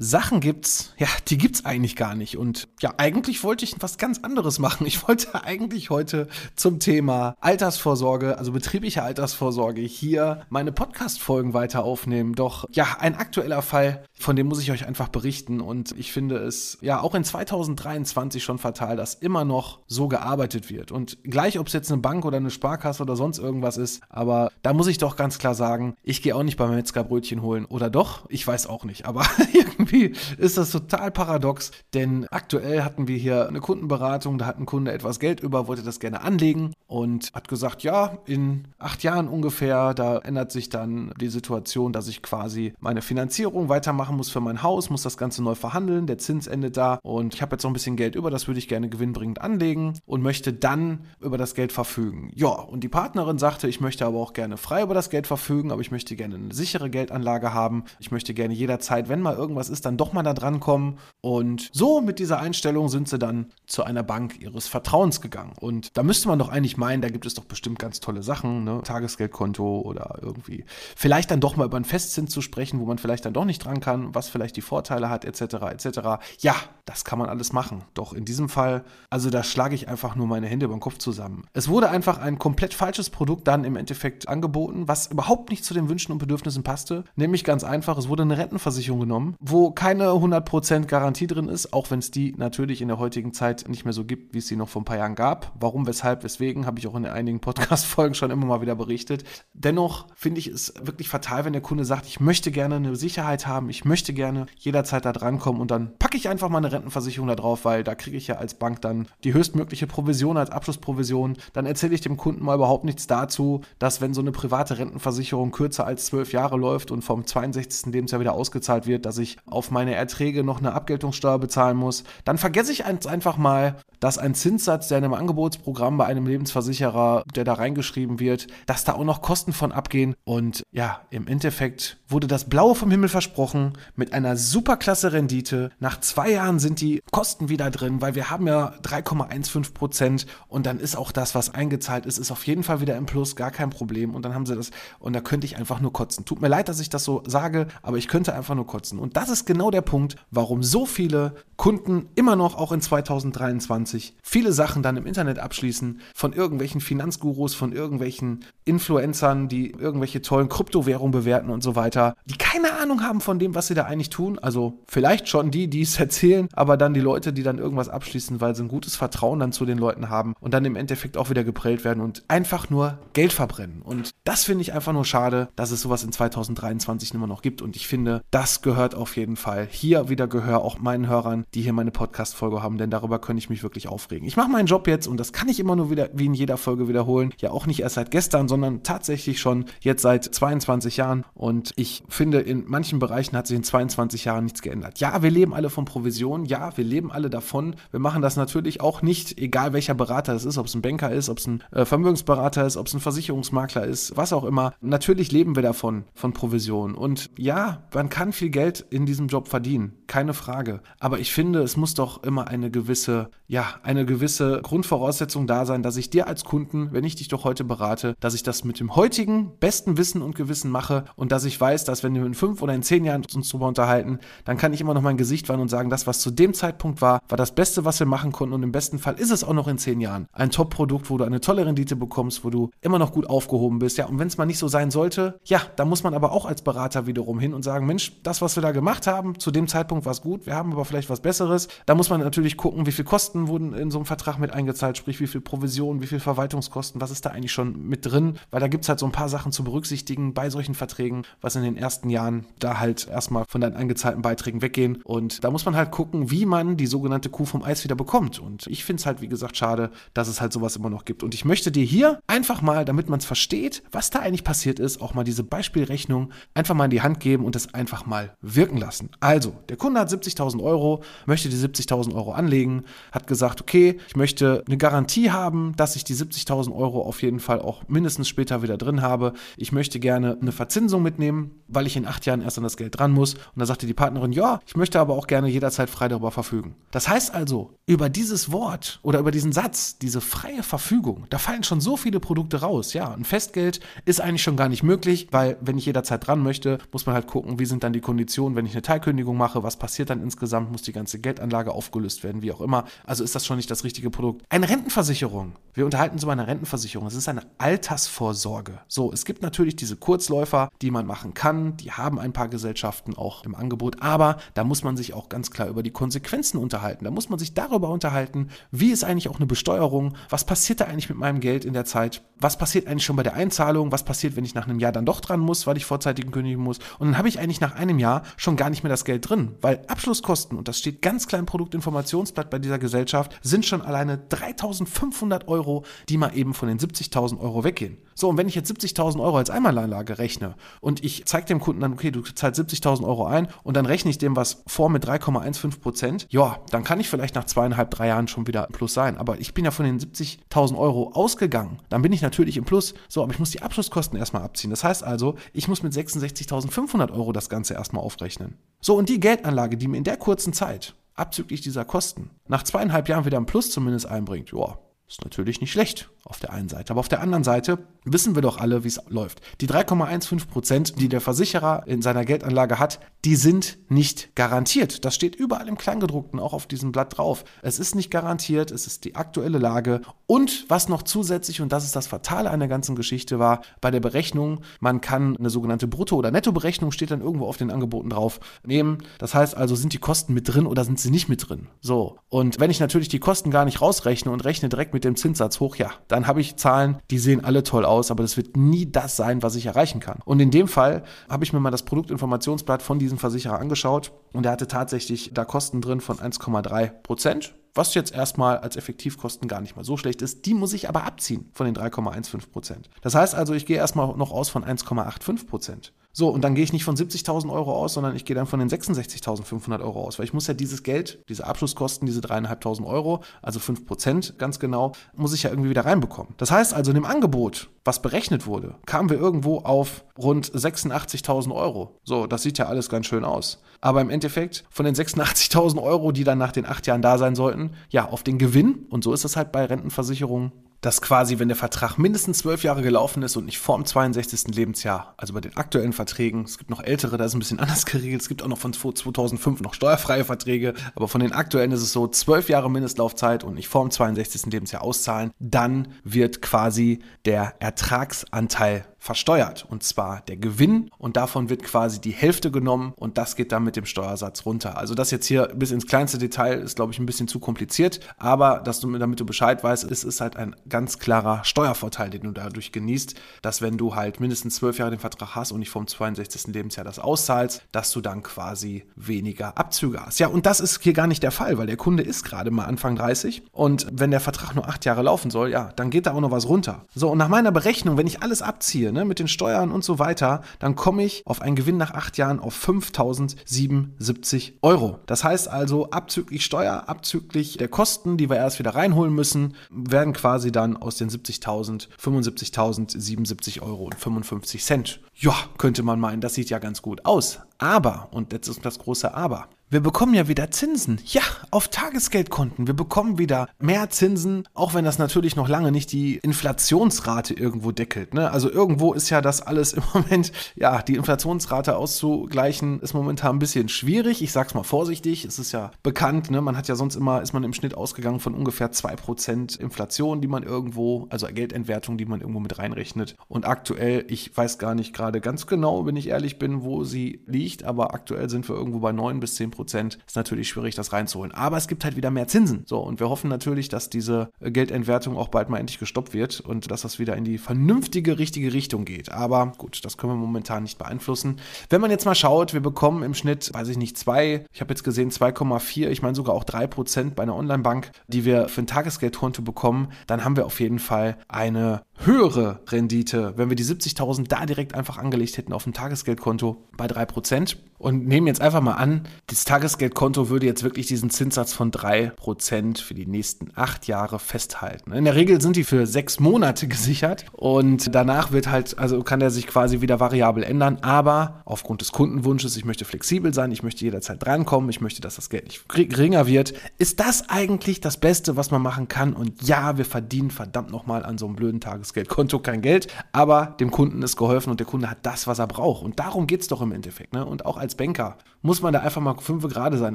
Sachen 0.00 0.38
gibt's, 0.38 0.94
ja, 0.96 1.08
die 1.26 1.38
gibt's 1.38 1.64
eigentlich 1.64 1.96
gar 1.96 2.14
nicht. 2.14 2.38
Und 2.38 2.68
ja, 2.80 2.94
eigentlich 2.98 3.42
wollte 3.42 3.64
ich 3.64 3.74
was 3.80 3.98
ganz 3.98 4.20
anderes 4.22 4.60
machen. 4.60 4.86
Ich 4.86 5.06
wollte 5.08 5.34
eigentlich 5.44 5.90
heute 5.90 6.28
zum 6.54 6.78
Thema 6.78 7.34
Altersvorsorge, 7.40 8.38
also 8.38 8.52
betriebliche 8.52 9.02
Altersvorsorge, 9.02 9.80
hier 9.80 10.46
meine 10.50 10.70
Podcast-Folgen 10.70 11.52
weiter 11.52 11.82
aufnehmen. 11.82 12.36
Doch 12.36 12.64
ja, 12.70 12.98
ein 13.00 13.16
aktueller 13.16 13.60
Fall, 13.60 14.04
von 14.14 14.36
dem 14.36 14.46
muss 14.46 14.62
ich 14.62 14.70
euch 14.70 14.86
einfach 14.86 15.08
berichten. 15.08 15.60
Und 15.60 15.92
ich 15.98 16.12
finde 16.12 16.36
es 16.36 16.78
ja 16.80 17.00
auch 17.00 17.16
in 17.16 17.24
2023 17.24 18.44
schon 18.44 18.58
fatal, 18.58 18.96
dass 18.96 19.14
immer 19.14 19.44
noch 19.44 19.80
so 19.88 20.06
gearbeitet 20.06 20.70
wird. 20.70 20.92
Und 20.92 21.18
gleich, 21.24 21.58
ob 21.58 21.66
es 21.66 21.72
jetzt 21.72 21.90
eine 21.90 22.00
Bank 22.00 22.24
oder 22.24 22.36
eine 22.36 22.50
Sparkasse 22.50 23.02
oder 23.02 23.16
sonst 23.16 23.38
irgendwas 23.38 23.76
ist, 23.76 24.00
aber 24.08 24.52
da 24.62 24.72
muss 24.72 24.86
ich 24.86 24.98
doch 24.98 25.16
ganz 25.16 25.38
klar 25.38 25.56
sagen, 25.56 25.96
ich 26.04 26.22
gehe 26.22 26.36
auch 26.36 26.44
nicht 26.44 26.56
beim 26.56 26.70
Metzger 26.70 27.02
Brötchen 27.02 27.42
holen. 27.42 27.64
Oder 27.64 27.90
doch? 27.90 28.26
Ich 28.28 28.46
weiß 28.46 28.68
auch 28.68 28.84
nicht. 28.84 29.04
Aber 29.04 29.26
irgendwie 29.52 29.87
irgendwie 29.88 30.14
ist 30.38 30.58
das 30.58 30.70
total 30.70 31.10
paradox, 31.10 31.70
denn 31.94 32.26
aktuell 32.30 32.82
hatten 32.82 33.08
wir 33.08 33.16
hier 33.16 33.48
eine 33.48 33.60
Kundenberatung, 33.60 34.38
da 34.38 34.46
hat 34.46 34.58
ein 34.58 34.66
Kunde 34.66 34.92
etwas 34.92 35.18
Geld 35.18 35.40
über, 35.40 35.66
wollte 35.66 35.82
das 35.82 36.00
gerne 36.00 36.22
anlegen 36.22 36.72
und 36.86 37.32
hat 37.34 37.48
gesagt, 37.48 37.82
ja, 37.82 38.18
in 38.26 38.68
acht 38.78 39.02
Jahren 39.02 39.28
ungefähr, 39.28 39.94
da 39.94 40.18
ändert 40.18 40.52
sich 40.52 40.68
dann 40.68 41.12
die 41.20 41.28
Situation, 41.28 41.92
dass 41.92 42.08
ich 42.08 42.22
quasi 42.22 42.72
meine 42.80 43.02
Finanzierung 43.02 43.68
weitermachen 43.68 44.16
muss 44.16 44.30
für 44.30 44.40
mein 44.40 44.62
Haus, 44.62 44.90
muss 44.90 45.02
das 45.02 45.16
Ganze 45.16 45.42
neu 45.42 45.54
verhandeln, 45.54 46.06
der 46.06 46.18
Zins 46.18 46.46
endet 46.46 46.76
da 46.76 46.98
und 47.02 47.34
ich 47.34 47.42
habe 47.42 47.54
jetzt 47.54 47.62
noch 47.62 47.70
ein 47.70 47.74
bisschen 47.74 47.96
Geld 47.96 48.14
über, 48.14 48.30
das 48.30 48.46
würde 48.46 48.58
ich 48.58 48.68
gerne 48.68 48.88
gewinnbringend 48.88 49.40
anlegen 49.40 49.94
und 50.06 50.22
möchte 50.22 50.52
dann 50.52 51.00
über 51.20 51.38
das 51.38 51.54
Geld 51.54 51.72
verfügen. 51.72 52.30
Ja, 52.34 52.48
und 52.48 52.84
die 52.84 52.88
Partnerin 52.88 53.38
sagte, 53.38 53.68
ich 53.68 53.80
möchte 53.80 54.06
aber 54.06 54.18
auch 54.18 54.32
gerne 54.32 54.56
frei 54.56 54.82
über 54.82 54.94
das 54.94 55.10
Geld 55.10 55.26
verfügen, 55.26 55.72
aber 55.72 55.80
ich 55.80 55.90
möchte 55.90 56.16
gerne 56.16 56.36
eine 56.36 56.54
sichere 56.54 56.90
Geldanlage 56.90 57.52
haben. 57.52 57.84
Ich 58.00 58.10
möchte 58.10 58.34
gerne 58.34 58.54
jederzeit, 58.54 59.08
wenn 59.08 59.20
mal 59.20 59.36
irgendwas 59.36 59.68
ist, 59.68 59.77
ist, 59.78 59.86
dann 59.86 59.96
doch 59.96 60.12
mal 60.12 60.22
da 60.22 60.34
dran 60.34 60.60
kommen. 60.60 60.98
Und 61.20 61.70
so 61.72 62.00
mit 62.00 62.18
dieser 62.18 62.40
Einstellung 62.40 62.88
sind 62.88 63.08
sie 63.08 63.18
dann 63.18 63.46
zu 63.66 63.84
einer 63.84 64.02
Bank 64.02 64.40
ihres 64.40 64.68
Vertrauens 64.68 65.20
gegangen. 65.20 65.52
Und 65.60 65.96
da 65.96 66.02
müsste 66.02 66.28
man 66.28 66.38
doch 66.38 66.48
eigentlich 66.48 66.76
meinen, 66.76 67.00
da 67.00 67.08
gibt 67.08 67.26
es 67.26 67.34
doch 67.34 67.44
bestimmt 67.44 67.78
ganz 67.78 68.00
tolle 68.00 68.22
Sachen, 68.22 68.64
ne? 68.64 68.80
Tagesgeldkonto 68.82 69.80
oder 69.80 70.18
irgendwie. 70.20 70.64
Vielleicht 70.96 71.30
dann 71.30 71.40
doch 71.40 71.56
mal 71.56 71.66
über 71.66 71.76
einen 71.76 71.84
Festzins 71.84 72.32
zu 72.32 72.40
sprechen, 72.40 72.80
wo 72.80 72.86
man 72.86 72.98
vielleicht 72.98 73.24
dann 73.24 73.32
doch 73.32 73.44
nicht 73.44 73.64
dran 73.64 73.80
kann, 73.80 74.14
was 74.14 74.28
vielleicht 74.28 74.56
die 74.56 74.62
Vorteile 74.62 75.08
hat, 75.08 75.24
etc. 75.24 75.40
etc. 75.70 76.00
Ja, 76.40 76.54
das 76.84 77.04
kann 77.04 77.18
man 77.18 77.28
alles 77.28 77.52
machen. 77.52 77.84
Doch 77.94 78.12
in 78.12 78.24
diesem 78.24 78.48
Fall, 78.48 78.84
also 79.10 79.30
da 79.30 79.44
schlage 79.44 79.74
ich 79.74 79.88
einfach 79.88 80.16
nur 80.16 80.26
meine 80.26 80.46
Hände 80.46 80.66
über 80.66 80.74
den 80.74 80.80
Kopf 80.80 80.98
zusammen. 80.98 81.44
Es 81.52 81.68
wurde 81.68 81.90
einfach 81.90 82.18
ein 82.18 82.38
komplett 82.38 82.74
falsches 82.74 83.10
Produkt 83.10 83.46
dann 83.46 83.64
im 83.64 83.76
Endeffekt 83.76 84.28
angeboten, 84.28 84.88
was 84.88 85.06
überhaupt 85.06 85.50
nicht 85.50 85.64
zu 85.64 85.74
den 85.74 85.88
Wünschen 85.88 86.12
und 86.12 86.18
Bedürfnissen 86.18 86.62
passte. 86.62 87.04
Nämlich 87.16 87.44
ganz 87.44 87.64
einfach, 87.64 87.98
es 87.98 88.08
wurde 88.08 88.22
eine 88.22 88.38
Rentenversicherung 88.38 89.00
genommen, 89.00 89.36
wo 89.40 89.67
keine 89.70 90.08
100% 90.08 90.86
Garantie 90.86 91.26
drin 91.26 91.48
ist, 91.48 91.72
auch 91.72 91.90
wenn 91.90 91.98
es 91.98 92.10
die 92.10 92.34
natürlich 92.36 92.82
in 92.82 92.88
der 92.88 92.98
heutigen 92.98 93.32
Zeit 93.32 93.68
nicht 93.68 93.84
mehr 93.84 93.92
so 93.92 94.04
gibt, 94.04 94.34
wie 94.34 94.38
es 94.38 94.48
sie 94.48 94.56
noch 94.56 94.68
vor 94.68 94.82
ein 94.82 94.84
paar 94.84 94.98
Jahren 94.98 95.14
gab. 95.14 95.52
Warum, 95.58 95.86
weshalb, 95.86 96.24
weswegen, 96.24 96.66
habe 96.66 96.78
ich 96.78 96.86
auch 96.86 96.94
in 96.94 97.06
einigen 97.06 97.40
Podcast-Folgen 97.40 98.14
schon 98.14 98.30
immer 98.30 98.46
mal 98.46 98.60
wieder 98.60 98.74
berichtet. 98.74 99.24
Dennoch 99.54 100.06
finde 100.14 100.40
ich 100.40 100.48
es 100.48 100.74
wirklich 100.80 101.08
fatal, 101.08 101.44
wenn 101.44 101.52
der 101.52 101.62
Kunde 101.62 101.84
sagt, 101.84 102.06
ich 102.06 102.20
möchte 102.20 102.50
gerne 102.50 102.76
eine 102.76 102.96
Sicherheit 102.96 103.46
haben, 103.46 103.70
ich 103.70 103.84
möchte 103.84 104.12
gerne 104.12 104.46
jederzeit 104.56 105.04
da 105.04 105.12
drankommen 105.12 105.60
und 105.60 105.70
dann 105.70 105.96
packe 105.98 106.16
ich 106.16 106.28
einfach 106.28 106.48
mal 106.48 106.58
eine 106.58 106.72
Rentenversicherung 106.72 107.28
da 107.28 107.36
drauf, 107.36 107.64
weil 107.64 107.84
da 107.84 107.94
kriege 107.94 108.16
ich 108.16 108.26
ja 108.26 108.36
als 108.36 108.54
Bank 108.54 108.80
dann 108.82 109.08
die 109.24 109.34
höchstmögliche 109.34 109.86
Provision 109.86 110.36
als 110.36 110.50
Abschlussprovision. 110.50 111.36
Dann 111.52 111.66
erzähle 111.66 111.94
ich 111.94 112.00
dem 112.00 112.16
Kunden 112.16 112.44
mal 112.44 112.54
überhaupt 112.54 112.84
nichts 112.84 113.06
dazu, 113.06 113.62
dass 113.78 114.00
wenn 114.00 114.14
so 114.14 114.20
eine 114.20 114.32
private 114.32 114.78
Rentenversicherung 114.78 115.50
kürzer 115.50 115.86
als 115.86 116.06
zwölf 116.06 116.32
Jahre 116.32 116.56
läuft 116.56 116.90
und 116.90 117.02
vom 117.02 117.26
62. 117.26 117.92
Lebensjahr 117.92 118.20
wieder 118.20 118.34
ausgezahlt 118.34 118.86
wird, 118.86 119.06
dass 119.06 119.18
ich 119.18 119.36
auf 119.58 119.72
meine 119.72 119.94
Erträge 119.94 120.44
noch 120.44 120.58
eine 120.58 120.72
Abgeltungssteuer 120.72 121.38
bezahlen 121.38 121.76
muss, 121.76 122.04
dann 122.24 122.38
vergesse 122.38 122.70
ich 122.70 122.84
einfach 122.84 123.36
mal, 123.36 123.76
dass 124.00 124.18
ein 124.18 124.34
Zinssatz, 124.34 124.88
der 124.88 124.98
in 124.98 125.04
einem 125.04 125.14
Angebotsprogramm 125.14 125.98
bei 125.98 126.06
einem 126.06 126.26
Lebensversicherer, 126.26 127.24
der 127.34 127.44
da 127.44 127.54
reingeschrieben 127.54 128.20
wird, 128.20 128.46
dass 128.66 128.84
da 128.84 128.94
auch 128.94 129.04
noch 129.04 129.20
Kosten 129.20 129.52
von 129.52 129.72
abgehen. 129.72 130.14
Und 130.24 130.62
ja, 130.70 131.00
im 131.10 131.26
Endeffekt 131.26 131.98
wurde 132.06 132.28
das 132.28 132.48
Blaue 132.48 132.76
vom 132.76 132.90
Himmel 132.90 133.08
versprochen 133.08 133.72
mit 133.96 134.12
einer 134.12 134.36
superklasse 134.36 135.12
Rendite. 135.12 135.70
Nach 135.80 135.98
zwei 136.00 136.30
Jahren 136.30 136.60
sind 136.60 136.80
die 136.80 137.02
Kosten 137.10 137.48
wieder 137.48 137.70
drin, 137.72 138.00
weil 138.00 138.14
wir 138.14 138.30
haben 138.30 138.46
ja 138.46 138.72
3,15 138.82 139.74
Prozent 139.74 140.26
und 140.46 140.66
dann 140.66 140.78
ist 140.78 140.96
auch 140.96 141.10
das, 141.10 141.34
was 141.34 141.52
eingezahlt 141.52 142.06
ist, 142.06 142.18
ist 142.18 142.30
auf 142.30 142.46
jeden 142.46 142.62
Fall 142.62 142.80
wieder 142.80 142.96
im 142.96 143.06
Plus, 143.06 143.34
gar 143.34 143.50
kein 143.50 143.70
Problem. 143.70 144.14
Und 144.14 144.24
dann 144.24 144.34
haben 144.34 144.46
sie 144.46 144.54
das 144.54 144.70
und 145.00 145.14
da 145.14 145.20
könnte 145.20 145.46
ich 145.46 145.56
einfach 145.56 145.80
nur 145.80 145.92
kotzen. 145.92 146.24
Tut 146.24 146.40
mir 146.40 146.48
leid, 146.48 146.68
dass 146.68 146.78
ich 146.78 146.88
das 146.88 147.02
so 147.02 147.22
sage, 147.26 147.66
aber 147.82 147.96
ich 147.96 148.06
könnte 148.06 148.34
einfach 148.34 148.54
nur 148.54 148.66
kotzen. 148.66 148.98
Und 148.98 149.16
das 149.16 149.28
ist 149.28 149.37
genau 149.46 149.70
der 149.70 149.82
Punkt, 149.82 150.16
warum 150.30 150.62
so 150.62 150.86
viele 150.86 151.34
Kunden 151.58 152.08
immer 152.14 152.36
noch 152.36 152.56
auch 152.56 152.70
in 152.70 152.80
2023 152.80 154.14
viele 154.22 154.52
Sachen 154.52 154.84
dann 154.84 154.96
im 154.96 155.06
Internet 155.06 155.40
abschließen 155.40 156.00
von 156.14 156.32
irgendwelchen 156.32 156.80
Finanzgurus, 156.80 157.54
von 157.54 157.72
irgendwelchen 157.72 158.44
Influencern, 158.64 159.48
die 159.48 159.72
irgendwelche 159.72 160.22
tollen 160.22 160.48
Kryptowährungen 160.48 161.10
bewerten 161.10 161.50
und 161.50 161.64
so 161.64 161.74
weiter, 161.74 162.14
die 162.26 162.38
keine 162.38 162.78
Ahnung 162.78 163.02
haben 163.02 163.20
von 163.20 163.40
dem, 163.40 163.56
was 163.56 163.66
sie 163.66 163.74
da 163.74 163.84
eigentlich 163.84 164.10
tun. 164.10 164.38
Also 164.38 164.78
vielleicht 164.86 165.28
schon 165.28 165.50
die, 165.50 165.68
die 165.68 165.82
es 165.82 165.98
erzählen, 166.00 166.48
aber 166.52 166.76
dann 166.76 166.94
die 166.94 167.00
Leute, 167.00 167.32
die 167.32 167.42
dann 167.42 167.58
irgendwas 167.58 167.88
abschließen, 167.88 168.40
weil 168.40 168.54
sie 168.54 168.62
ein 168.62 168.68
gutes 168.68 168.94
Vertrauen 168.94 169.40
dann 169.40 169.50
zu 169.50 169.66
den 169.66 169.78
Leuten 169.78 170.08
haben 170.08 170.34
und 170.40 170.54
dann 170.54 170.64
im 170.64 170.76
Endeffekt 170.76 171.16
auch 171.16 171.28
wieder 171.28 171.42
geprellt 171.42 171.82
werden 171.84 172.00
und 172.04 172.22
einfach 172.28 172.70
nur 172.70 172.98
Geld 173.14 173.32
verbrennen. 173.32 173.82
Und 173.82 174.12
das 174.22 174.44
finde 174.44 174.62
ich 174.62 174.72
einfach 174.74 174.92
nur 174.92 175.04
schade, 175.04 175.48
dass 175.56 175.72
es 175.72 175.80
sowas 175.80 176.04
in 176.04 176.12
2023 176.12 177.14
immer 177.14 177.26
noch 177.26 177.42
gibt. 177.42 177.62
Und 177.62 177.74
ich 177.74 177.88
finde, 177.88 178.22
das 178.30 178.62
gehört 178.62 178.94
auf 178.94 179.16
jeden 179.16 179.27
Fall 179.36 179.68
hier 179.70 180.08
wieder 180.08 180.28
Gehör 180.28 180.62
auch 180.62 180.78
meinen 180.78 181.08
Hörern, 181.08 181.44
die 181.54 181.62
hier 181.62 181.72
meine 181.72 181.90
Podcast-Folge 181.90 182.62
haben, 182.62 182.78
denn 182.78 182.90
darüber 182.90 183.18
könnte 183.18 183.38
ich 183.38 183.50
mich 183.50 183.62
wirklich 183.62 183.88
aufregen. 183.88 184.26
Ich 184.26 184.36
mache 184.36 184.50
meinen 184.50 184.66
Job 184.66 184.86
jetzt 184.86 185.06
und 185.06 185.18
das 185.18 185.32
kann 185.32 185.48
ich 185.48 185.60
immer 185.60 185.76
nur 185.76 185.90
wieder, 185.90 186.10
wie 186.12 186.26
in 186.26 186.34
jeder 186.34 186.56
Folge 186.56 186.88
wiederholen, 186.88 187.32
ja 187.38 187.50
auch 187.50 187.66
nicht 187.66 187.80
erst 187.80 187.96
seit 187.96 188.10
gestern, 188.10 188.48
sondern 188.48 188.82
tatsächlich 188.82 189.40
schon 189.40 189.66
jetzt 189.80 190.02
seit 190.02 190.24
22 190.24 190.96
Jahren 190.96 191.24
und 191.34 191.72
ich 191.76 192.02
finde, 192.08 192.40
in 192.40 192.64
manchen 192.66 192.98
Bereichen 192.98 193.36
hat 193.36 193.46
sich 193.46 193.56
in 193.56 193.64
22 193.64 194.24
Jahren 194.24 194.44
nichts 194.44 194.62
geändert. 194.62 195.00
Ja, 195.00 195.22
wir 195.22 195.30
leben 195.30 195.54
alle 195.54 195.70
von 195.70 195.84
Provisionen, 195.84 196.46
ja, 196.46 196.76
wir 196.76 196.84
leben 196.84 197.10
alle 197.10 197.30
davon. 197.30 197.76
Wir 197.90 198.00
machen 198.00 198.22
das 198.22 198.36
natürlich 198.36 198.80
auch 198.80 199.02
nicht, 199.02 199.38
egal 199.38 199.72
welcher 199.72 199.94
Berater 199.94 200.34
es 200.34 200.44
ist, 200.44 200.58
ob 200.58 200.66
es 200.66 200.74
ein 200.74 200.82
Banker 200.82 201.10
ist, 201.10 201.28
ob 201.28 201.38
es 201.38 201.46
ein 201.46 201.62
äh, 201.72 201.84
Vermögensberater 201.84 202.66
ist, 202.66 202.76
ob 202.76 202.86
es 202.86 202.94
ein 202.94 203.00
Versicherungsmakler 203.00 203.84
ist, 203.84 204.16
was 204.16 204.32
auch 204.32 204.44
immer. 204.44 204.72
Natürlich 204.80 205.32
leben 205.32 205.56
wir 205.56 205.62
davon, 205.62 206.04
von 206.14 206.32
Provisionen. 206.32 206.94
Und 206.94 207.30
ja, 207.36 207.82
man 207.94 208.08
kann 208.08 208.32
viel 208.32 208.50
Geld 208.50 208.84
in 208.90 209.06
diesem 209.18 209.28
Job 209.28 209.48
verdienen, 209.48 209.92
keine 210.06 210.32
Frage. 210.32 210.80
Aber 211.00 211.18
ich 211.18 211.32
finde, 211.32 211.60
es 211.62 211.76
muss 211.76 211.94
doch 211.94 212.22
immer 212.22 212.46
eine 212.46 212.70
gewisse, 212.70 213.30
ja, 213.48 213.66
eine 213.82 214.06
gewisse 214.06 214.60
Grundvoraussetzung 214.62 215.46
da 215.46 215.66
sein, 215.66 215.82
dass 215.82 215.96
ich 215.96 216.08
dir 216.08 216.28
als 216.28 216.44
Kunden, 216.44 216.92
wenn 216.92 217.04
ich 217.04 217.16
dich 217.16 217.28
doch 217.28 217.44
heute 217.44 217.64
berate, 217.64 218.14
dass 218.20 218.34
ich 218.34 218.44
das 218.44 218.62
mit 218.62 218.78
dem 218.78 218.94
heutigen 218.94 219.52
besten 219.58 219.98
Wissen 219.98 220.22
und 220.22 220.36
Gewissen 220.36 220.70
mache 220.70 221.04
und 221.16 221.32
dass 221.32 221.44
ich 221.44 221.60
weiß, 221.60 221.84
dass 221.84 222.04
wenn 222.04 222.14
wir 222.14 222.24
in 222.24 222.34
fünf 222.34 222.62
oder 222.62 222.74
in 222.74 222.82
zehn 222.82 223.04
Jahren 223.04 223.24
uns 223.34 223.48
darüber 223.48 223.66
unterhalten, 223.66 224.20
dann 224.44 224.56
kann 224.56 224.72
ich 224.72 224.80
immer 224.80 224.94
noch 224.94 225.02
mein 225.02 225.16
Gesicht 225.16 225.48
wahren 225.48 225.60
und 225.60 225.68
sagen, 225.68 225.90
das, 225.90 226.06
was 226.06 226.20
zu 226.20 226.30
dem 226.30 226.54
Zeitpunkt 226.54 227.02
war, 227.02 227.20
war 227.28 227.36
das 227.36 227.54
Beste, 227.54 227.84
was 227.84 227.98
wir 227.98 228.06
machen 228.06 228.30
konnten 228.30 228.54
und 228.54 228.62
im 228.62 228.72
besten 228.72 228.98
Fall 228.98 229.14
ist 229.14 229.32
es 229.32 229.42
auch 229.42 229.52
noch 229.52 229.66
in 229.66 229.78
zehn 229.78 230.00
Jahren 230.00 230.28
ein 230.32 230.50
Top-Produkt, 230.50 231.10
wo 231.10 231.18
du 231.18 231.24
eine 231.24 231.40
tolle 231.40 231.66
Rendite 231.66 231.96
bekommst, 231.96 232.44
wo 232.44 232.50
du 232.50 232.70
immer 232.80 233.00
noch 233.00 233.12
gut 233.12 233.28
aufgehoben 233.28 233.80
bist. 233.80 233.98
Ja, 233.98 234.06
und 234.06 234.20
wenn 234.20 234.28
es 234.28 234.38
mal 234.38 234.46
nicht 234.46 234.58
so 234.58 234.68
sein 234.68 234.92
sollte, 234.92 235.40
ja, 235.44 235.60
da 235.76 235.84
muss 235.84 236.04
man 236.04 236.14
aber 236.14 236.30
auch 236.30 236.46
als 236.46 236.62
Berater 236.62 237.06
wiederum 237.06 237.40
hin 237.40 237.54
und 237.54 237.64
sagen, 237.64 237.86
Mensch, 237.86 238.12
das, 238.22 238.40
was 238.40 238.56
wir 238.56 238.62
da 238.62 238.70
gemacht 238.70 239.06
haben, 239.06 239.07
zu 239.38 239.50
dem 239.50 239.68
Zeitpunkt 239.68 240.04
war 240.04 240.12
es 240.12 240.22
gut, 240.22 240.46
wir 240.46 240.54
haben 240.54 240.72
aber 240.72 240.84
vielleicht 240.84 241.10
was 241.10 241.20
Besseres. 241.20 241.68
Da 241.86 241.94
muss 241.94 242.10
man 242.10 242.20
natürlich 242.20 242.56
gucken, 242.56 242.86
wie 242.86 242.92
viel 242.92 243.04
Kosten 243.04 243.48
wurden 243.48 243.72
in 243.74 243.90
so 243.90 243.98
einem 243.98 244.06
Vertrag 244.06 244.38
mit 244.38 244.52
eingezahlt, 244.52 244.96
sprich 244.96 245.20
wie 245.20 245.26
viel 245.26 245.40
Provision, 245.40 246.00
wie 246.00 246.06
viel 246.06 246.20
Verwaltungskosten, 246.20 247.00
was 247.00 247.10
ist 247.10 247.24
da 247.26 247.30
eigentlich 247.30 247.52
schon 247.52 247.88
mit 247.88 248.06
drin, 248.06 248.38
weil 248.50 248.60
da 248.60 248.68
gibt 248.68 248.84
es 248.84 248.88
halt 248.88 248.98
so 248.98 249.06
ein 249.06 249.12
paar 249.12 249.28
Sachen 249.28 249.52
zu 249.52 249.64
berücksichtigen 249.64 250.34
bei 250.34 250.50
solchen 250.50 250.74
Verträgen, 250.74 251.22
was 251.40 251.56
in 251.56 251.62
den 251.62 251.76
ersten 251.76 252.10
Jahren 252.10 252.46
da 252.58 252.78
halt 252.78 253.08
erstmal 253.08 253.44
von 253.48 253.60
deinen 253.60 253.76
eingezahlten 253.76 254.22
Beiträgen 254.22 254.62
weggehen. 254.62 255.02
Und 255.02 255.44
da 255.44 255.50
muss 255.50 255.64
man 255.64 255.76
halt 255.76 255.90
gucken, 255.90 256.30
wie 256.30 256.46
man 256.46 256.76
die 256.76 256.86
sogenannte 256.86 257.30
Kuh 257.30 257.44
vom 257.44 257.62
Eis 257.62 257.84
wieder 257.84 257.96
bekommt. 257.96 258.38
Und 258.38 258.66
ich 258.66 258.84
finde 258.84 259.00
es 259.00 259.06
halt, 259.06 259.20
wie 259.20 259.28
gesagt, 259.28 259.56
schade, 259.56 259.90
dass 260.14 260.28
es 260.28 260.40
halt 260.40 260.52
sowas 260.52 260.76
immer 260.76 260.90
noch 260.90 261.04
gibt. 261.04 261.22
Und 261.22 261.34
ich 261.34 261.44
möchte 261.44 261.70
dir 261.70 261.84
hier 261.84 262.20
einfach 262.26 262.62
mal, 262.62 262.84
damit 262.84 263.08
man 263.08 263.18
es 263.18 263.24
versteht, 263.24 263.82
was 263.92 264.10
da 264.10 264.20
eigentlich 264.20 264.44
passiert 264.44 264.78
ist, 264.78 265.00
auch 265.00 265.14
mal 265.14 265.24
diese 265.24 265.44
Beispielrechnung 265.44 266.30
einfach 266.54 266.74
mal 266.74 266.86
in 266.86 266.90
die 266.90 267.02
Hand 267.02 267.20
geben 267.20 267.44
und 267.44 267.54
das 267.54 267.74
einfach 267.74 268.06
mal 268.06 268.34
wirken 268.40 268.76
lassen. 268.76 268.97
Also, 269.20 269.52
der 269.68 269.76
Kunde 269.76 270.00
hat 270.00 270.10
70.000 270.10 270.62
Euro, 270.62 271.02
möchte 271.26 271.48
die 271.48 271.56
70.000 271.56 272.14
Euro 272.14 272.32
anlegen, 272.32 272.84
hat 273.12 273.26
gesagt, 273.26 273.60
okay, 273.60 273.98
ich 274.08 274.16
möchte 274.16 274.64
eine 274.66 274.76
Garantie 274.76 275.30
haben, 275.30 275.74
dass 275.76 275.96
ich 275.96 276.04
die 276.04 276.14
70.000 276.14 276.74
Euro 276.74 277.02
auf 277.02 277.22
jeden 277.22 277.40
Fall 277.40 277.60
auch 277.60 277.88
mindestens 277.88 278.28
später 278.28 278.62
wieder 278.62 278.76
drin 278.76 279.02
habe. 279.02 279.32
Ich 279.56 279.72
möchte 279.72 280.00
gerne 280.00 280.38
eine 280.40 280.52
Verzinsung 280.52 281.02
mitnehmen, 281.02 281.62
weil 281.68 281.86
ich 281.86 281.96
in 281.96 282.06
acht 282.06 282.26
Jahren 282.26 282.42
erst 282.42 282.58
an 282.58 282.64
das 282.64 282.76
Geld 282.76 282.98
dran 282.98 283.12
muss. 283.12 283.34
Und 283.34 283.42
da 283.56 283.66
sagte 283.66 283.86
die 283.86 283.94
Partnerin, 283.94 284.32
ja, 284.32 284.60
ich 284.66 284.76
möchte 284.76 285.00
aber 285.00 285.14
auch 285.14 285.26
gerne 285.26 285.48
jederzeit 285.48 285.90
frei 285.90 286.08
darüber 286.08 286.30
verfügen. 286.30 286.74
Das 286.90 287.08
heißt 287.08 287.34
also, 287.34 287.74
über 287.86 288.08
dieses 288.08 288.52
Wort 288.52 289.00
oder 289.02 289.18
über 289.18 289.30
diesen 289.30 289.52
Satz, 289.52 289.98
diese 289.98 290.20
freie 290.20 290.62
Verfügung, 290.62 291.26
da 291.30 291.38
fallen 291.38 291.64
schon 291.64 291.80
so 291.80 291.96
viele 291.96 292.20
Produkte 292.20 292.60
raus. 292.60 292.92
Ja, 292.92 293.12
ein 293.12 293.24
Festgeld 293.24 293.80
ist 294.04 294.20
eigentlich 294.20 294.42
schon 294.42 294.56
gar 294.56 294.68
nicht 294.68 294.82
möglich, 294.82 295.28
weil 295.30 295.56
wenn 295.60 295.78
ich 295.78 295.86
jederzeit 295.86 296.26
dran 296.26 296.42
möchte, 296.42 296.78
muss 296.92 297.06
man 297.06 297.14
halt 297.14 297.26
gucken, 297.26 297.58
wie 297.58 297.66
sind 297.66 297.82
dann 297.84 297.92
die 297.92 298.00
Konditionen, 298.00 298.56
wenn 298.56 298.66
ich 298.66 298.72
eine 298.72 298.82
Teilkündigung 298.88 299.36
mache, 299.36 299.62
was 299.62 299.76
passiert 299.76 300.08
dann 300.08 300.22
insgesamt, 300.22 300.72
muss 300.72 300.80
die 300.80 300.94
ganze 300.94 301.18
Geldanlage 301.18 301.72
aufgelöst 301.72 302.24
werden, 302.24 302.40
wie 302.40 302.52
auch 302.52 302.62
immer. 302.62 302.84
Also 303.04 303.22
ist 303.22 303.34
das 303.34 303.44
schon 303.44 303.58
nicht 303.58 303.70
das 303.70 303.84
richtige 303.84 304.08
Produkt. 304.08 304.46
Eine 304.48 304.66
Rentenversicherung. 304.66 305.52
Wir 305.74 305.84
unterhalten 305.84 306.14
uns 306.14 306.22
über 306.22 306.32
eine 306.32 306.46
Rentenversicherung. 306.46 307.06
Es 307.06 307.14
ist 307.14 307.28
eine 307.28 307.42
Altersvorsorge. 307.58 308.78
So, 308.88 309.12
es 309.12 309.26
gibt 309.26 309.42
natürlich 309.42 309.76
diese 309.76 309.96
Kurzläufer, 309.96 310.70
die 310.80 310.90
man 310.90 311.04
machen 311.04 311.34
kann. 311.34 311.76
Die 311.76 311.92
haben 311.92 312.18
ein 312.18 312.32
paar 312.32 312.48
Gesellschaften 312.48 313.14
auch 313.14 313.44
im 313.44 313.54
Angebot. 313.54 314.00
Aber 314.00 314.38
da 314.54 314.64
muss 314.64 314.82
man 314.82 314.96
sich 314.96 315.12
auch 315.12 315.28
ganz 315.28 315.50
klar 315.50 315.68
über 315.68 315.82
die 315.82 315.90
Konsequenzen 315.90 316.56
unterhalten. 316.56 317.04
Da 317.04 317.10
muss 317.10 317.28
man 317.28 317.38
sich 317.38 317.52
darüber 317.52 317.90
unterhalten, 317.90 318.48
wie 318.70 318.90
ist 318.90 319.04
eigentlich 319.04 319.28
auch 319.28 319.36
eine 319.36 319.46
Besteuerung? 319.46 320.16
Was 320.30 320.46
passiert 320.46 320.80
da 320.80 320.86
eigentlich 320.86 321.10
mit 321.10 321.18
meinem 321.18 321.40
Geld 321.40 321.66
in 321.66 321.74
der 321.74 321.84
Zeit? 321.84 322.22
Was 322.40 322.56
passiert 322.56 322.86
eigentlich 322.86 323.04
schon 323.04 323.16
bei 323.16 323.22
der 323.22 323.34
Einzahlung? 323.34 323.92
Was 323.92 324.02
passiert, 324.02 324.34
wenn 324.34 324.46
ich 324.46 324.54
nach 324.54 324.66
einem 324.66 324.78
Jahr 324.78 324.92
dann 324.92 325.04
doch 325.04 325.20
dran 325.20 325.40
muss, 325.40 325.66
weil 325.66 325.76
ich 325.76 325.84
vorzeitig 325.84 326.30
kündigen 326.32 326.62
muss? 326.62 326.78
Und 326.98 327.08
dann 327.08 327.18
habe 327.18 327.28
ich 327.28 327.38
eigentlich 327.38 327.60
nach 327.60 327.74
einem 327.74 327.98
Jahr 327.98 328.22
schon 328.38 328.56
gar 328.56 328.70
nicht 328.70 328.77
mehr 328.82 328.90
das 328.90 329.04
Geld 329.04 329.28
drin, 329.28 329.56
weil 329.60 329.84
Abschlusskosten, 329.88 330.56
und 330.56 330.68
das 330.68 330.78
steht 330.78 331.02
ganz 331.02 331.26
klein 331.26 331.40
im 331.40 331.46
Produktinformationsblatt 331.46 332.50
bei 332.50 332.58
dieser 332.58 332.78
Gesellschaft, 332.78 333.38
sind 333.42 333.66
schon 333.66 333.82
alleine 333.82 334.18
3500 334.18 335.48
Euro, 335.48 335.84
die 336.08 336.16
mal 336.16 336.36
eben 336.36 336.54
von 336.54 336.68
den 336.68 336.78
70.000 336.78 337.38
Euro 337.40 337.64
weggehen. 337.64 337.98
So, 338.14 338.28
und 338.28 338.36
wenn 338.36 338.48
ich 338.48 338.56
jetzt 338.56 338.70
70.000 338.70 339.22
Euro 339.22 339.36
als 339.36 339.48
Einmalanlage 339.48 340.18
rechne 340.18 340.56
und 340.80 341.04
ich 341.04 341.24
zeige 341.26 341.46
dem 341.46 341.60
Kunden 341.60 341.82
dann, 341.82 341.92
okay, 341.92 342.10
du 342.10 342.22
zahlst 342.22 342.60
70.000 342.60 343.06
Euro 343.06 343.26
ein 343.26 343.46
und 343.62 343.76
dann 343.76 343.86
rechne 343.86 344.10
ich 344.10 344.18
dem 344.18 344.34
was 344.34 344.64
vor 344.66 344.90
mit 344.90 345.06
3,15 345.06 345.78
Prozent, 345.80 346.26
ja, 346.30 346.58
dann 346.70 346.82
kann 346.82 346.98
ich 346.98 347.08
vielleicht 347.08 347.36
nach 347.36 347.44
zweieinhalb, 347.44 347.92
drei 347.92 348.08
Jahren 348.08 348.26
schon 348.26 348.48
wieder 348.48 348.66
im 348.66 348.72
Plus 348.72 348.92
sein. 348.92 349.18
Aber 349.18 349.38
ich 349.38 349.54
bin 349.54 349.64
ja 349.64 349.70
von 349.70 349.84
den 349.84 350.00
70.000 350.00 350.76
Euro 350.76 351.12
ausgegangen. 351.12 351.80
Dann 351.90 352.02
bin 352.02 352.12
ich 352.12 352.22
natürlich 352.22 352.56
im 352.56 352.64
Plus. 352.64 352.94
So, 353.08 353.22
aber 353.22 353.32
ich 353.32 353.38
muss 353.38 353.50
die 353.50 353.62
Abschlusskosten 353.62 354.18
erstmal 354.18 354.42
abziehen. 354.42 354.70
Das 354.70 354.82
heißt 354.82 355.04
also, 355.04 355.36
ich 355.52 355.68
muss 355.68 355.82
mit 355.82 355.92
66.500 355.92 357.12
Euro 357.12 357.32
das 357.32 357.48
Ganze 357.48 357.74
erstmal 357.74 358.02
aufrechnen. 358.02 358.58
So, 358.80 358.96
und 358.96 359.08
die 359.08 359.20
Geldanlage, 359.20 359.76
die 359.76 359.88
mir 359.88 359.96
in 359.96 360.04
der 360.04 360.16
kurzen 360.16 360.52
Zeit 360.52 360.94
abzüglich 361.14 361.60
dieser 361.60 361.84
Kosten 361.84 362.30
nach 362.46 362.62
zweieinhalb 362.62 363.08
Jahren 363.08 363.24
wieder 363.24 363.38
im 363.38 363.46
Plus 363.46 363.70
zumindest 363.70 364.06
einbringt, 364.06 364.52
ja, 364.52 364.78
ist 365.08 365.24
natürlich 365.24 365.60
nicht 365.62 365.72
schlecht 365.72 366.10
auf 366.24 366.38
der 366.38 366.52
einen 366.52 366.68
Seite. 366.68 366.92
Aber 366.92 367.00
auf 367.00 367.08
der 367.08 367.22
anderen 367.22 367.42
Seite 367.42 367.78
wissen 368.04 368.34
wir 368.34 368.42
doch 368.42 368.58
alle, 368.58 368.84
wie 368.84 368.88
es 368.88 369.00
läuft. 369.08 369.40
Die 369.62 369.68
3,15 369.68 370.46
Prozent, 370.46 371.00
die 371.00 371.08
der 371.08 371.22
Versicherer 371.22 371.84
in 371.86 372.02
seiner 372.02 372.26
Geldanlage 372.26 372.78
hat, 372.78 373.00
die 373.24 373.34
sind 373.34 373.78
nicht 373.88 374.36
garantiert. 374.36 375.04
Das 375.06 375.14
steht 375.14 375.34
überall 375.34 375.66
im 375.68 375.78
Kleingedruckten, 375.78 376.38
auch 376.38 376.52
auf 376.52 376.66
diesem 376.66 376.92
Blatt 376.92 377.16
drauf. 377.16 377.44
Es 377.62 377.78
ist 377.78 377.94
nicht 377.94 378.10
garantiert, 378.10 378.70
es 378.70 378.86
ist 378.86 379.04
die 379.04 379.16
aktuelle 379.16 379.58
Lage. 379.58 380.02
Und 380.26 380.66
was 380.68 380.88
noch 380.88 381.02
zusätzlich, 381.02 381.62
und 381.62 381.72
das 381.72 381.84
ist 381.84 381.96
das 381.96 382.06
Fatale 382.06 382.50
an 382.50 382.60
der 382.60 382.68
ganzen 382.68 382.94
Geschichte 382.94 383.38
war, 383.38 383.62
bei 383.80 383.90
der 383.90 384.00
Berechnung, 384.00 384.60
man 384.80 385.00
kann 385.00 385.36
eine 385.36 385.48
sogenannte 385.48 385.88
Brutto- 385.88 386.16
oder 386.16 386.30
Nettoberechnung, 386.30 386.92
steht 386.92 387.10
dann 387.10 387.22
irgendwo 387.22 387.46
auf 387.46 387.56
den 387.56 387.70
Angeboten 387.70 388.10
drauf, 388.10 388.40
nehmen. 388.62 388.98
Das 389.18 389.34
heißt 389.34 389.56
also, 389.56 389.74
sind 389.74 389.94
die 389.94 389.98
Kosten 389.98 390.34
mit 390.34 390.48
drin 390.48 390.66
oder 390.66 390.84
sind 390.84 391.00
sie 391.00 391.10
nicht 391.10 391.30
mit 391.30 391.48
drin? 391.48 391.68
So. 391.80 392.18
Und 392.28 392.60
wenn 392.60 392.70
ich 392.70 392.80
natürlich 392.80 393.08
die 393.08 393.20
Kosten 393.20 393.50
gar 393.50 393.64
nicht 393.64 393.80
rausrechne 393.80 394.30
und 394.30 394.44
rechne 394.44 394.68
direkt 394.68 394.92
mit 394.92 394.97
mit 394.98 395.04
dem 395.04 395.14
Zinssatz 395.14 395.60
hoch, 395.60 395.76
ja, 395.76 395.92
dann 396.08 396.26
habe 396.26 396.40
ich 396.40 396.56
Zahlen, 396.56 396.96
die 397.12 397.20
sehen 397.20 397.44
alle 397.44 397.62
toll 397.62 397.84
aus, 397.84 398.10
aber 398.10 398.24
das 398.24 398.36
wird 398.36 398.56
nie 398.56 398.90
das 398.90 399.14
sein, 399.14 399.44
was 399.44 399.54
ich 399.54 399.66
erreichen 399.66 400.00
kann. 400.00 400.18
Und 400.24 400.40
in 400.40 400.50
dem 400.50 400.66
Fall 400.66 401.04
habe 401.28 401.44
ich 401.44 401.52
mir 401.52 401.60
mal 401.60 401.70
das 401.70 401.84
Produktinformationsblatt 401.84 402.82
von 402.82 402.98
diesem 402.98 403.16
Versicherer 403.16 403.60
angeschaut 403.60 404.10
und 404.32 404.42
der 404.42 404.50
hatte 404.50 404.66
tatsächlich 404.66 405.30
da 405.32 405.44
Kosten 405.44 405.80
drin 405.80 406.00
von 406.00 406.16
1,3 406.16 406.88
Prozent 407.04 407.54
was 407.74 407.94
jetzt 407.94 408.12
erstmal 408.12 408.58
als 408.58 408.74
Effektivkosten 408.74 409.46
gar 409.46 409.60
nicht 409.60 409.76
mal 409.76 409.84
so 409.84 409.96
schlecht 409.96 410.20
ist. 410.20 410.46
Die 410.46 410.54
muss 410.54 410.72
ich 410.72 410.88
aber 410.88 411.04
abziehen 411.04 411.48
von 411.52 411.64
den 411.64 411.76
3,15 411.76 412.50
Prozent. 412.50 412.90
Das 413.02 413.14
heißt 413.14 413.36
also, 413.36 413.54
ich 413.54 413.66
gehe 413.66 413.76
erstmal 413.76 414.16
noch 414.16 414.32
aus 414.32 414.48
von 414.48 414.64
1,85 414.64 415.46
Prozent. 415.46 415.92
So, 416.18 416.30
und 416.30 416.42
dann 416.42 416.56
gehe 416.56 416.64
ich 416.64 416.72
nicht 416.72 416.82
von 416.82 416.96
70.000 416.96 417.48
Euro 417.48 417.72
aus, 417.72 417.94
sondern 417.94 418.16
ich 418.16 418.24
gehe 418.24 418.34
dann 418.34 418.48
von 418.48 418.58
den 418.58 418.68
66.500 418.68 419.80
Euro 419.84 420.02
aus, 420.02 420.18
weil 420.18 420.24
ich 420.24 420.34
muss 420.34 420.48
ja 420.48 420.54
dieses 420.54 420.82
Geld, 420.82 421.20
diese 421.28 421.46
Abschlusskosten, 421.46 422.06
diese 422.06 422.18
3.500 422.18 422.84
Euro, 422.84 423.22
also 423.40 423.60
5 423.60 423.86
Prozent 423.86 424.34
ganz 424.36 424.58
genau, 424.58 424.90
muss 425.14 425.32
ich 425.32 425.44
ja 425.44 425.50
irgendwie 425.50 425.70
wieder 425.70 425.84
reinbekommen. 425.84 426.34
Das 426.36 426.50
heißt 426.50 426.74
also, 426.74 426.90
in 426.90 426.96
dem 426.96 427.04
Angebot, 427.04 427.70
was 427.84 428.02
berechnet 428.02 428.46
wurde, 428.46 428.74
kamen 428.84 429.10
wir 429.10 429.16
irgendwo 429.16 429.58
auf 429.58 430.04
rund 430.18 430.50
86.000 430.50 431.54
Euro. 431.54 432.00
So, 432.02 432.26
das 432.26 432.42
sieht 432.42 432.58
ja 432.58 432.66
alles 432.66 432.88
ganz 432.88 433.06
schön 433.06 433.24
aus. 433.24 433.62
Aber 433.80 434.00
im 434.00 434.10
Endeffekt, 434.10 434.64
von 434.70 434.86
den 434.86 434.96
86.000 434.96 435.80
Euro, 435.80 436.10
die 436.10 436.24
dann 436.24 436.38
nach 436.38 436.50
den 436.50 436.66
acht 436.66 436.88
Jahren 436.88 437.00
da 437.00 437.16
sein 437.16 437.36
sollten, 437.36 437.74
ja, 437.90 438.08
auf 438.08 438.24
den 438.24 438.38
Gewinn, 438.38 438.86
und 438.90 439.04
so 439.04 439.12
ist 439.12 439.24
es 439.24 439.36
halt 439.36 439.52
bei 439.52 439.64
Rentenversicherungen, 439.64 440.50
dass 440.80 441.00
quasi, 441.00 441.38
wenn 441.38 441.48
der 441.48 441.56
Vertrag 441.56 441.98
mindestens 441.98 442.38
zwölf 442.38 442.62
Jahre 442.62 442.82
gelaufen 442.82 443.22
ist 443.22 443.36
und 443.36 443.46
nicht 443.46 443.58
vor 443.58 443.76
dem 443.76 443.84
62. 443.84 444.54
Lebensjahr, 444.54 445.14
also 445.16 445.34
bei 445.34 445.40
den 445.40 445.56
aktuellen 445.56 445.92
Verträgen, 445.92 446.44
es 446.44 446.58
gibt 446.58 446.70
noch 446.70 446.82
ältere, 446.82 447.16
da 447.16 447.24
ist 447.24 447.34
ein 447.34 447.40
bisschen 447.40 447.58
anders 447.58 447.86
geregelt, 447.86 448.22
es 448.22 448.28
gibt 448.28 448.42
auch 448.42 448.48
noch 448.48 448.58
von 448.58 448.72
2005 448.72 449.60
noch 449.60 449.74
steuerfreie 449.74 450.24
Verträge, 450.24 450.74
aber 450.94 451.08
von 451.08 451.20
den 451.20 451.32
aktuellen 451.32 451.72
ist 451.72 451.82
es 451.82 451.92
so, 451.92 452.06
zwölf 452.06 452.48
Jahre 452.48 452.70
Mindestlaufzeit 452.70 453.44
und 453.44 453.54
nicht 453.54 453.68
vor 453.68 453.82
dem 453.84 453.90
62. 453.90 454.52
Lebensjahr 454.52 454.82
auszahlen, 454.82 455.32
dann 455.38 455.88
wird 456.04 456.42
quasi 456.42 457.00
der 457.24 457.54
Ertragsanteil 457.60 458.84
versteuert. 458.98 459.66
Und 459.68 459.82
zwar 459.82 460.22
der 460.22 460.36
Gewinn 460.36 460.90
und 460.98 461.16
davon 461.16 461.48
wird 461.48 461.62
quasi 461.62 462.00
die 462.00 462.10
Hälfte 462.10 462.50
genommen 462.50 462.92
und 462.96 463.16
das 463.16 463.36
geht 463.36 463.52
dann 463.52 463.64
mit 463.64 463.76
dem 463.76 463.86
Steuersatz 463.86 464.44
runter. 464.44 464.76
Also 464.76 464.94
das 464.94 465.10
jetzt 465.10 465.26
hier 465.26 465.46
bis 465.54 465.70
ins 465.70 465.86
kleinste 465.86 466.18
Detail 466.18 466.58
ist, 466.58 466.76
glaube 466.76 466.92
ich, 466.92 466.98
ein 466.98 467.06
bisschen 467.06 467.28
zu 467.28 467.38
kompliziert, 467.38 468.00
aber 468.18 468.58
dass 468.58 468.80
du, 468.80 468.98
damit 468.98 469.20
du 469.20 469.24
Bescheid 469.24 469.62
weißt, 469.62 469.84
es 469.84 470.04
ist 470.04 470.20
halt 470.20 470.36
ein 470.36 470.54
ganz 470.68 470.98
klarer 470.98 471.44
Steuervorteil, 471.44 472.10
den 472.10 472.22
du 472.22 472.32
dadurch 472.32 472.72
genießt, 472.72 473.14
dass 473.40 473.62
wenn 473.62 473.78
du 473.78 473.94
halt 473.94 474.20
mindestens 474.20 474.56
zwölf 474.56 474.78
Jahre 474.78 474.90
den 474.90 475.00
Vertrag 475.00 475.34
hast 475.36 475.52
und 475.52 475.60
nicht 475.60 475.70
vom 475.70 475.86
62. 475.86 476.48
Lebensjahr 476.48 476.84
das 476.84 476.98
auszahlst, 476.98 477.62
dass 477.72 477.92
du 477.92 478.00
dann 478.00 478.22
quasi 478.22 478.84
weniger 478.96 479.56
Abzüge 479.56 480.04
hast. 480.04 480.18
Ja, 480.18 480.26
und 480.26 480.44
das 480.44 480.60
ist 480.60 480.82
hier 480.82 480.92
gar 480.92 481.06
nicht 481.06 481.22
der 481.22 481.30
Fall, 481.30 481.56
weil 481.58 481.66
der 481.66 481.76
Kunde 481.76 482.02
ist 482.02 482.24
gerade 482.24 482.50
mal 482.50 482.64
Anfang 482.64 482.96
30 482.96 483.42
und 483.52 483.86
wenn 483.92 484.10
der 484.10 484.20
Vertrag 484.20 484.54
nur 484.54 484.68
acht 484.68 484.84
Jahre 484.84 485.02
laufen 485.02 485.30
soll, 485.30 485.50
ja, 485.50 485.72
dann 485.76 485.90
geht 485.90 486.06
da 486.06 486.12
auch 486.12 486.20
noch 486.20 486.30
was 486.30 486.48
runter. 486.48 486.84
So, 486.94 487.10
und 487.10 487.18
nach 487.18 487.28
meiner 487.28 487.52
Berechnung, 487.52 487.96
wenn 487.96 488.06
ich 488.06 488.22
alles 488.22 488.42
abziehe, 488.42 488.87
ne, 488.92 489.04
mit 489.04 489.18
den 489.18 489.28
Steuern 489.28 489.70
und 489.70 489.84
so 489.84 489.98
weiter, 489.98 490.42
dann 490.58 490.74
komme 490.74 491.04
ich 491.04 491.22
auf 491.26 491.42
einen 491.42 491.56
Gewinn 491.56 491.76
nach 491.76 491.92
acht 491.92 492.18
Jahren 492.18 492.40
auf 492.40 492.54
5.077 492.66 494.52
Euro. 494.62 494.98
Das 495.06 495.24
heißt 495.24 495.48
also, 495.48 495.90
abzüglich 495.90 496.44
Steuer, 496.44 496.84
abzüglich 496.88 497.56
der 497.56 497.68
Kosten, 497.68 498.16
die 498.16 498.28
wir 498.30 498.36
erst 498.36 498.58
wieder 498.58 498.74
reinholen 498.74 499.14
müssen, 499.14 499.54
werden 499.70 500.12
quasi 500.12 500.52
dann 500.52 500.76
aus 500.76 500.96
den 500.96 501.08
70.000 501.08 501.88
75.077 501.98 503.62
Euro 503.62 503.84
und 503.84 503.94
55 503.94 504.64
Cent. 504.64 505.00
Ja, 505.14 505.34
könnte 505.58 505.82
man 505.82 506.00
meinen, 506.00 506.20
das 506.20 506.34
sieht 506.34 506.50
ja 506.50 506.58
ganz 506.58 506.82
gut 506.82 507.04
aus. 507.04 507.40
Aber, 507.58 508.08
und 508.12 508.32
jetzt 508.32 508.48
ist 508.48 508.64
das 508.64 508.78
große 508.78 509.14
Aber, 509.14 509.48
wir 509.70 509.80
bekommen 509.80 510.14
ja 510.14 510.28
wieder 510.28 510.50
Zinsen. 510.50 510.98
Ja, 511.04 511.20
auf 511.50 511.68
Tagesgeldkonten. 511.68 512.66
Wir 512.66 512.74
bekommen 512.74 513.18
wieder 513.18 513.50
mehr 513.58 513.90
Zinsen, 513.90 514.44
auch 514.54 514.72
wenn 514.72 514.86
das 514.86 514.98
natürlich 514.98 515.36
noch 515.36 515.46
lange 515.46 515.72
nicht 515.72 515.92
die 515.92 516.16
Inflationsrate 516.16 517.34
irgendwo 517.34 517.70
deckelt. 517.70 518.14
Ne? 518.14 518.30
Also 518.30 518.50
irgendwo 518.50 518.94
ist 518.94 519.10
ja 519.10 519.20
das 519.20 519.42
alles 519.42 519.72
im 519.74 519.82
Moment, 519.92 520.32
ja, 520.56 520.80
die 520.80 520.94
Inflationsrate 520.94 521.76
auszugleichen, 521.76 522.80
ist 522.80 522.94
momentan 522.94 523.36
ein 523.36 523.38
bisschen 523.38 523.68
schwierig. 523.68 524.22
Ich 524.22 524.32
sag's 524.32 524.54
mal 524.54 524.62
vorsichtig. 524.62 525.26
Es 525.26 525.38
ist 525.38 525.52
ja 525.52 525.70
bekannt, 525.82 526.30
ne? 526.30 526.40
man 526.40 526.56
hat 526.56 526.68
ja 526.68 526.74
sonst 526.74 526.96
immer, 526.96 527.20
ist 527.20 527.34
man 527.34 527.44
im 527.44 527.52
Schnitt 527.52 527.74
ausgegangen 527.74 528.20
von 528.20 528.34
ungefähr 528.34 528.72
2% 528.72 529.60
Inflation, 529.60 530.22
die 530.22 530.28
man 530.28 530.44
irgendwo, 530.44 531.08
also 531.10 531.26
Geldentwertung, 531.26 531.98
die 531.98 532.06
man 532.06 532.22
irgendwo 532.22 532.40
mit 532.40 532.58
reinrechnet. 532.58 533.16
Und 533.28 533.44
aktuell, 533.46 534.06
ich 534.08 534.34
weiß 534.34 534.58
gar 534.58 534.74
nicht 534.74 534.94
gerade 534.94 535.20
ganz 535.20 535.46
genau, 535.46 535.84
wenn 535.84 535.96
ich 535.96 536.08
ehrlich 536.08 536.38
bin, 536.38 536.62
wo 536.62 536.84
sie 536.84 537.22
liegt, 537.26 537.64
aber 537.64 537.92
aktuell 537.92 538.30
sind 538.30 538.48
wir 538.48 538.56
irgendwo 538.56 538.78
bei 538.78 538.92
9 538.92 539.20
bis 539.20 539.34
10 539.34 539.57
Prozent 539.58 539.98
ist 540.06 540.14
natürlich 540.14 540.48
schwierig, 540.48 540.76
das 540.76 540.92
reinzuholen. 540.92 541.32
Aber 541.32 541.56
es 541.56 541.66
gibt 541.66 541.84
halt 541.84 541.96
wieder 541.96 542.12
mehr 542.12 542.28
Zinsen. 542.28 542.62
So, 542.64 542.78
und 542.78 543.00
wir 543.00 543.08
hoffen 543.08 543.28
natürlich, 543.28 543.68
dass 543.68 543.90
diese 543.90 544.30
Geldentwertung 544.40 545.16
auch 545.16 545.26
bald 545.26 545.48
mal 545.48 545.58
endlich 545.58 545.80
gestoppt 545.80 546.14
wird 546.14 546.38
und 546.38 546.70
dass 546.70 546.82
das 546.82 547.00
wieder 547.00 547.16
in 547.16 547.24
die 547.24 547.38
vernünftige, 547.38 548.20
richtige 548.20 548.52
Richtung 548.52 548.84
geht. 548.84 549.10
Aber 549.10 549.52
gut, 549.58 549.84
das 549.84 549.96
können 549.96 550.12
wir 550.12 550.16
momentan 550.16 550.62
nicht 550.62 550.78
beeinflussen. 550.78 551.40
Wenn 551.70 551.80
man 551.80 551.90
jetzt 551.90 552.04
mal 552.04 552.14
schaut, 552.14 552.54
wir 552.54 552.60
bekommen 552.60 553.02
im 553.02 553.14
Schnitt, 553.14 553.50
weiß 553.52 553.66
ich 553.66 553.76
nicht, 553.76 553.98
zwei, 553.98 554.44
ich 554.52 554.60
habe 554.60 554.70
jetzt 554.70 554.84
gesehen 554.84 555.10
2,4, 555.10 555.88
ich 555.88 556.02
meine 556.02 556.14
sogar 556.14 556.36
auch 556.36 556.44
3 556.44 556.68
Prozent 556.68 557.16
bei 557.16 557.24
einer 557.24 557.34
Online-Bank, 557.34 557.90
die 558.06 558.24
wir 558.24 558.48
für 558.48 558.62
ein 558.62 558.68
Tagesgeldkonto 558.68 559.42
bekommen, 559.42 559.88
dann 560.06 560.24
haben 560.24 560.36
wir 560.36 560.46
auf 560.46 560.60
jeden 560.60 560.78
Fall 560.78 561.18
eine 561.26 561.82
höhere 561.96 562.60
Rendite, 562.68 563.32
wenn 563.34 563.48
wir 563.48 563.56
die 563.56 563.64
70.000 563.64 564.28
da 564.28 564.46
direkt 564.46 564.76
einfach 564.76 564.98
angelegt 564.98 565.36
hätten 565.36 565.52
auf 565.52 565.64
dem 565.64 565.72
Tagesgeldkonto 565.72 566.62
bei 566.76 566.86
3% 566.86 567.56
und 567.78 568.06
nehmen 568.06 568.26
jetzt 568.26 568.40
einfach 568.40 568.60
mal 568.60 568.74
an, 568.74 569.02
das 569.28 569.44
Tagesgeldkonto 569.44 570.28
würde 570.28 570.46
jetzt 570.46 570.64
wirklich 570.64 570.86
diesen 570.86 571.10
Zinssatz 571.10 571.52
von 571.52 571.70
3% 571.70 572.82
für 572.82 572.94
die 572.94 573.06
nächsten 573.06 573.50
acht 573.54 573.86
Jahre 573.86 574.18
festhalten. 574.18 574.92
In 574.92 575.04
der 575.04 575.14
Regel 575.14 575.40
sind 575.40 575.56
die 575.56 575.64
für 575.64 575.86
sechs 575.86 576.20
Monate 576.20 576.68
gesichert 576.68 577.24
und 577.32 577.94
danach 577.94 578.32
wird 578.32 578.50
halt, 578.50 578.78
also 578.78 579.02
kann 579.02 579.20
der 579.20 579.30
sich 579.30 579.46
quasi 579.46 579.80
wieder 579.80 580.00
variabel 580.00 580.42
ändern, 580.42 580.78
aber 580.82 581.42
aufgrund 581.44 581.80
des 581.80 581.92
Kundenwunsches, 581.92 582.56
ich 582.56 582.64
möchte 582.64 582.84
flexibel 582.84 583.32
sein, 583.32 583.52
ich 583.52 583.62
möchte 583.62 583.84
jederzeit 583.84 584.22
drankommen, 584.22 584.70
ich 584.70 584.80
möchte, 584.80 585.00
dass 585.00 585.16
das 585.16 585.30
Geld 585.30 585.44
nicht 585.44 585.68
geringer 585.68 586.26
wird, 586.26 586.54
ist 586.78 587.00
das 587.00 587.28
eigentlich 587.28 587.80
das 587.80 587.98
Beste, 587.98 588.36
was 588.36 588.50
man 588.50 588.62
machen 588.62 588.88
kann 588.88 589.12
und 589.12 589.46
ja, 589.46 589.78
wir 589.78 589.84
verdienen 589.84 590.30
verdammt 590.30 590.70
nochmal 590.70 591.04
an 591.04 591.18
so 591.18 591.26
einem 591.26 591.36
blöden 591.36 591.60
Tagesgeldkonto 591.60 592.40
kein 592.40 592.60
Geld, 592.60 592.88
aber 593.12 593.56
dem 593.60 593.70
Kunden 593.70 594.02
ist 594.02 594.16
geholfen 594.16 594.50
und 594.50 594.60
der 594.60 594.66
Kunde 594.66 594.90
hat 594.90 594.98
das, 595.02 595.26
was 595.26 595.38
er 595.38 595.46
braucht 595.46 595.84
und 595.84 595.98
darum 595.98 596.26
geht 596.26 596.40
es 596.40 596.48
doch 596.48 596.60
im 596.60 596.72
Endeffekt. 596.72 597.12
Ne? 597.12 597.24
Und 597.24 597.46
auch 597.46 597.56
als 597.56 597.67
Banker 597.74 598.16
muss 598.42 598.62
man 598.62 598.72
da 598.72 598.80
einfach 598.80 599.00
mal 599.00 599.16
fünf 599.18 599.46
gerade 599.48 599.78
sein 599.78 599.94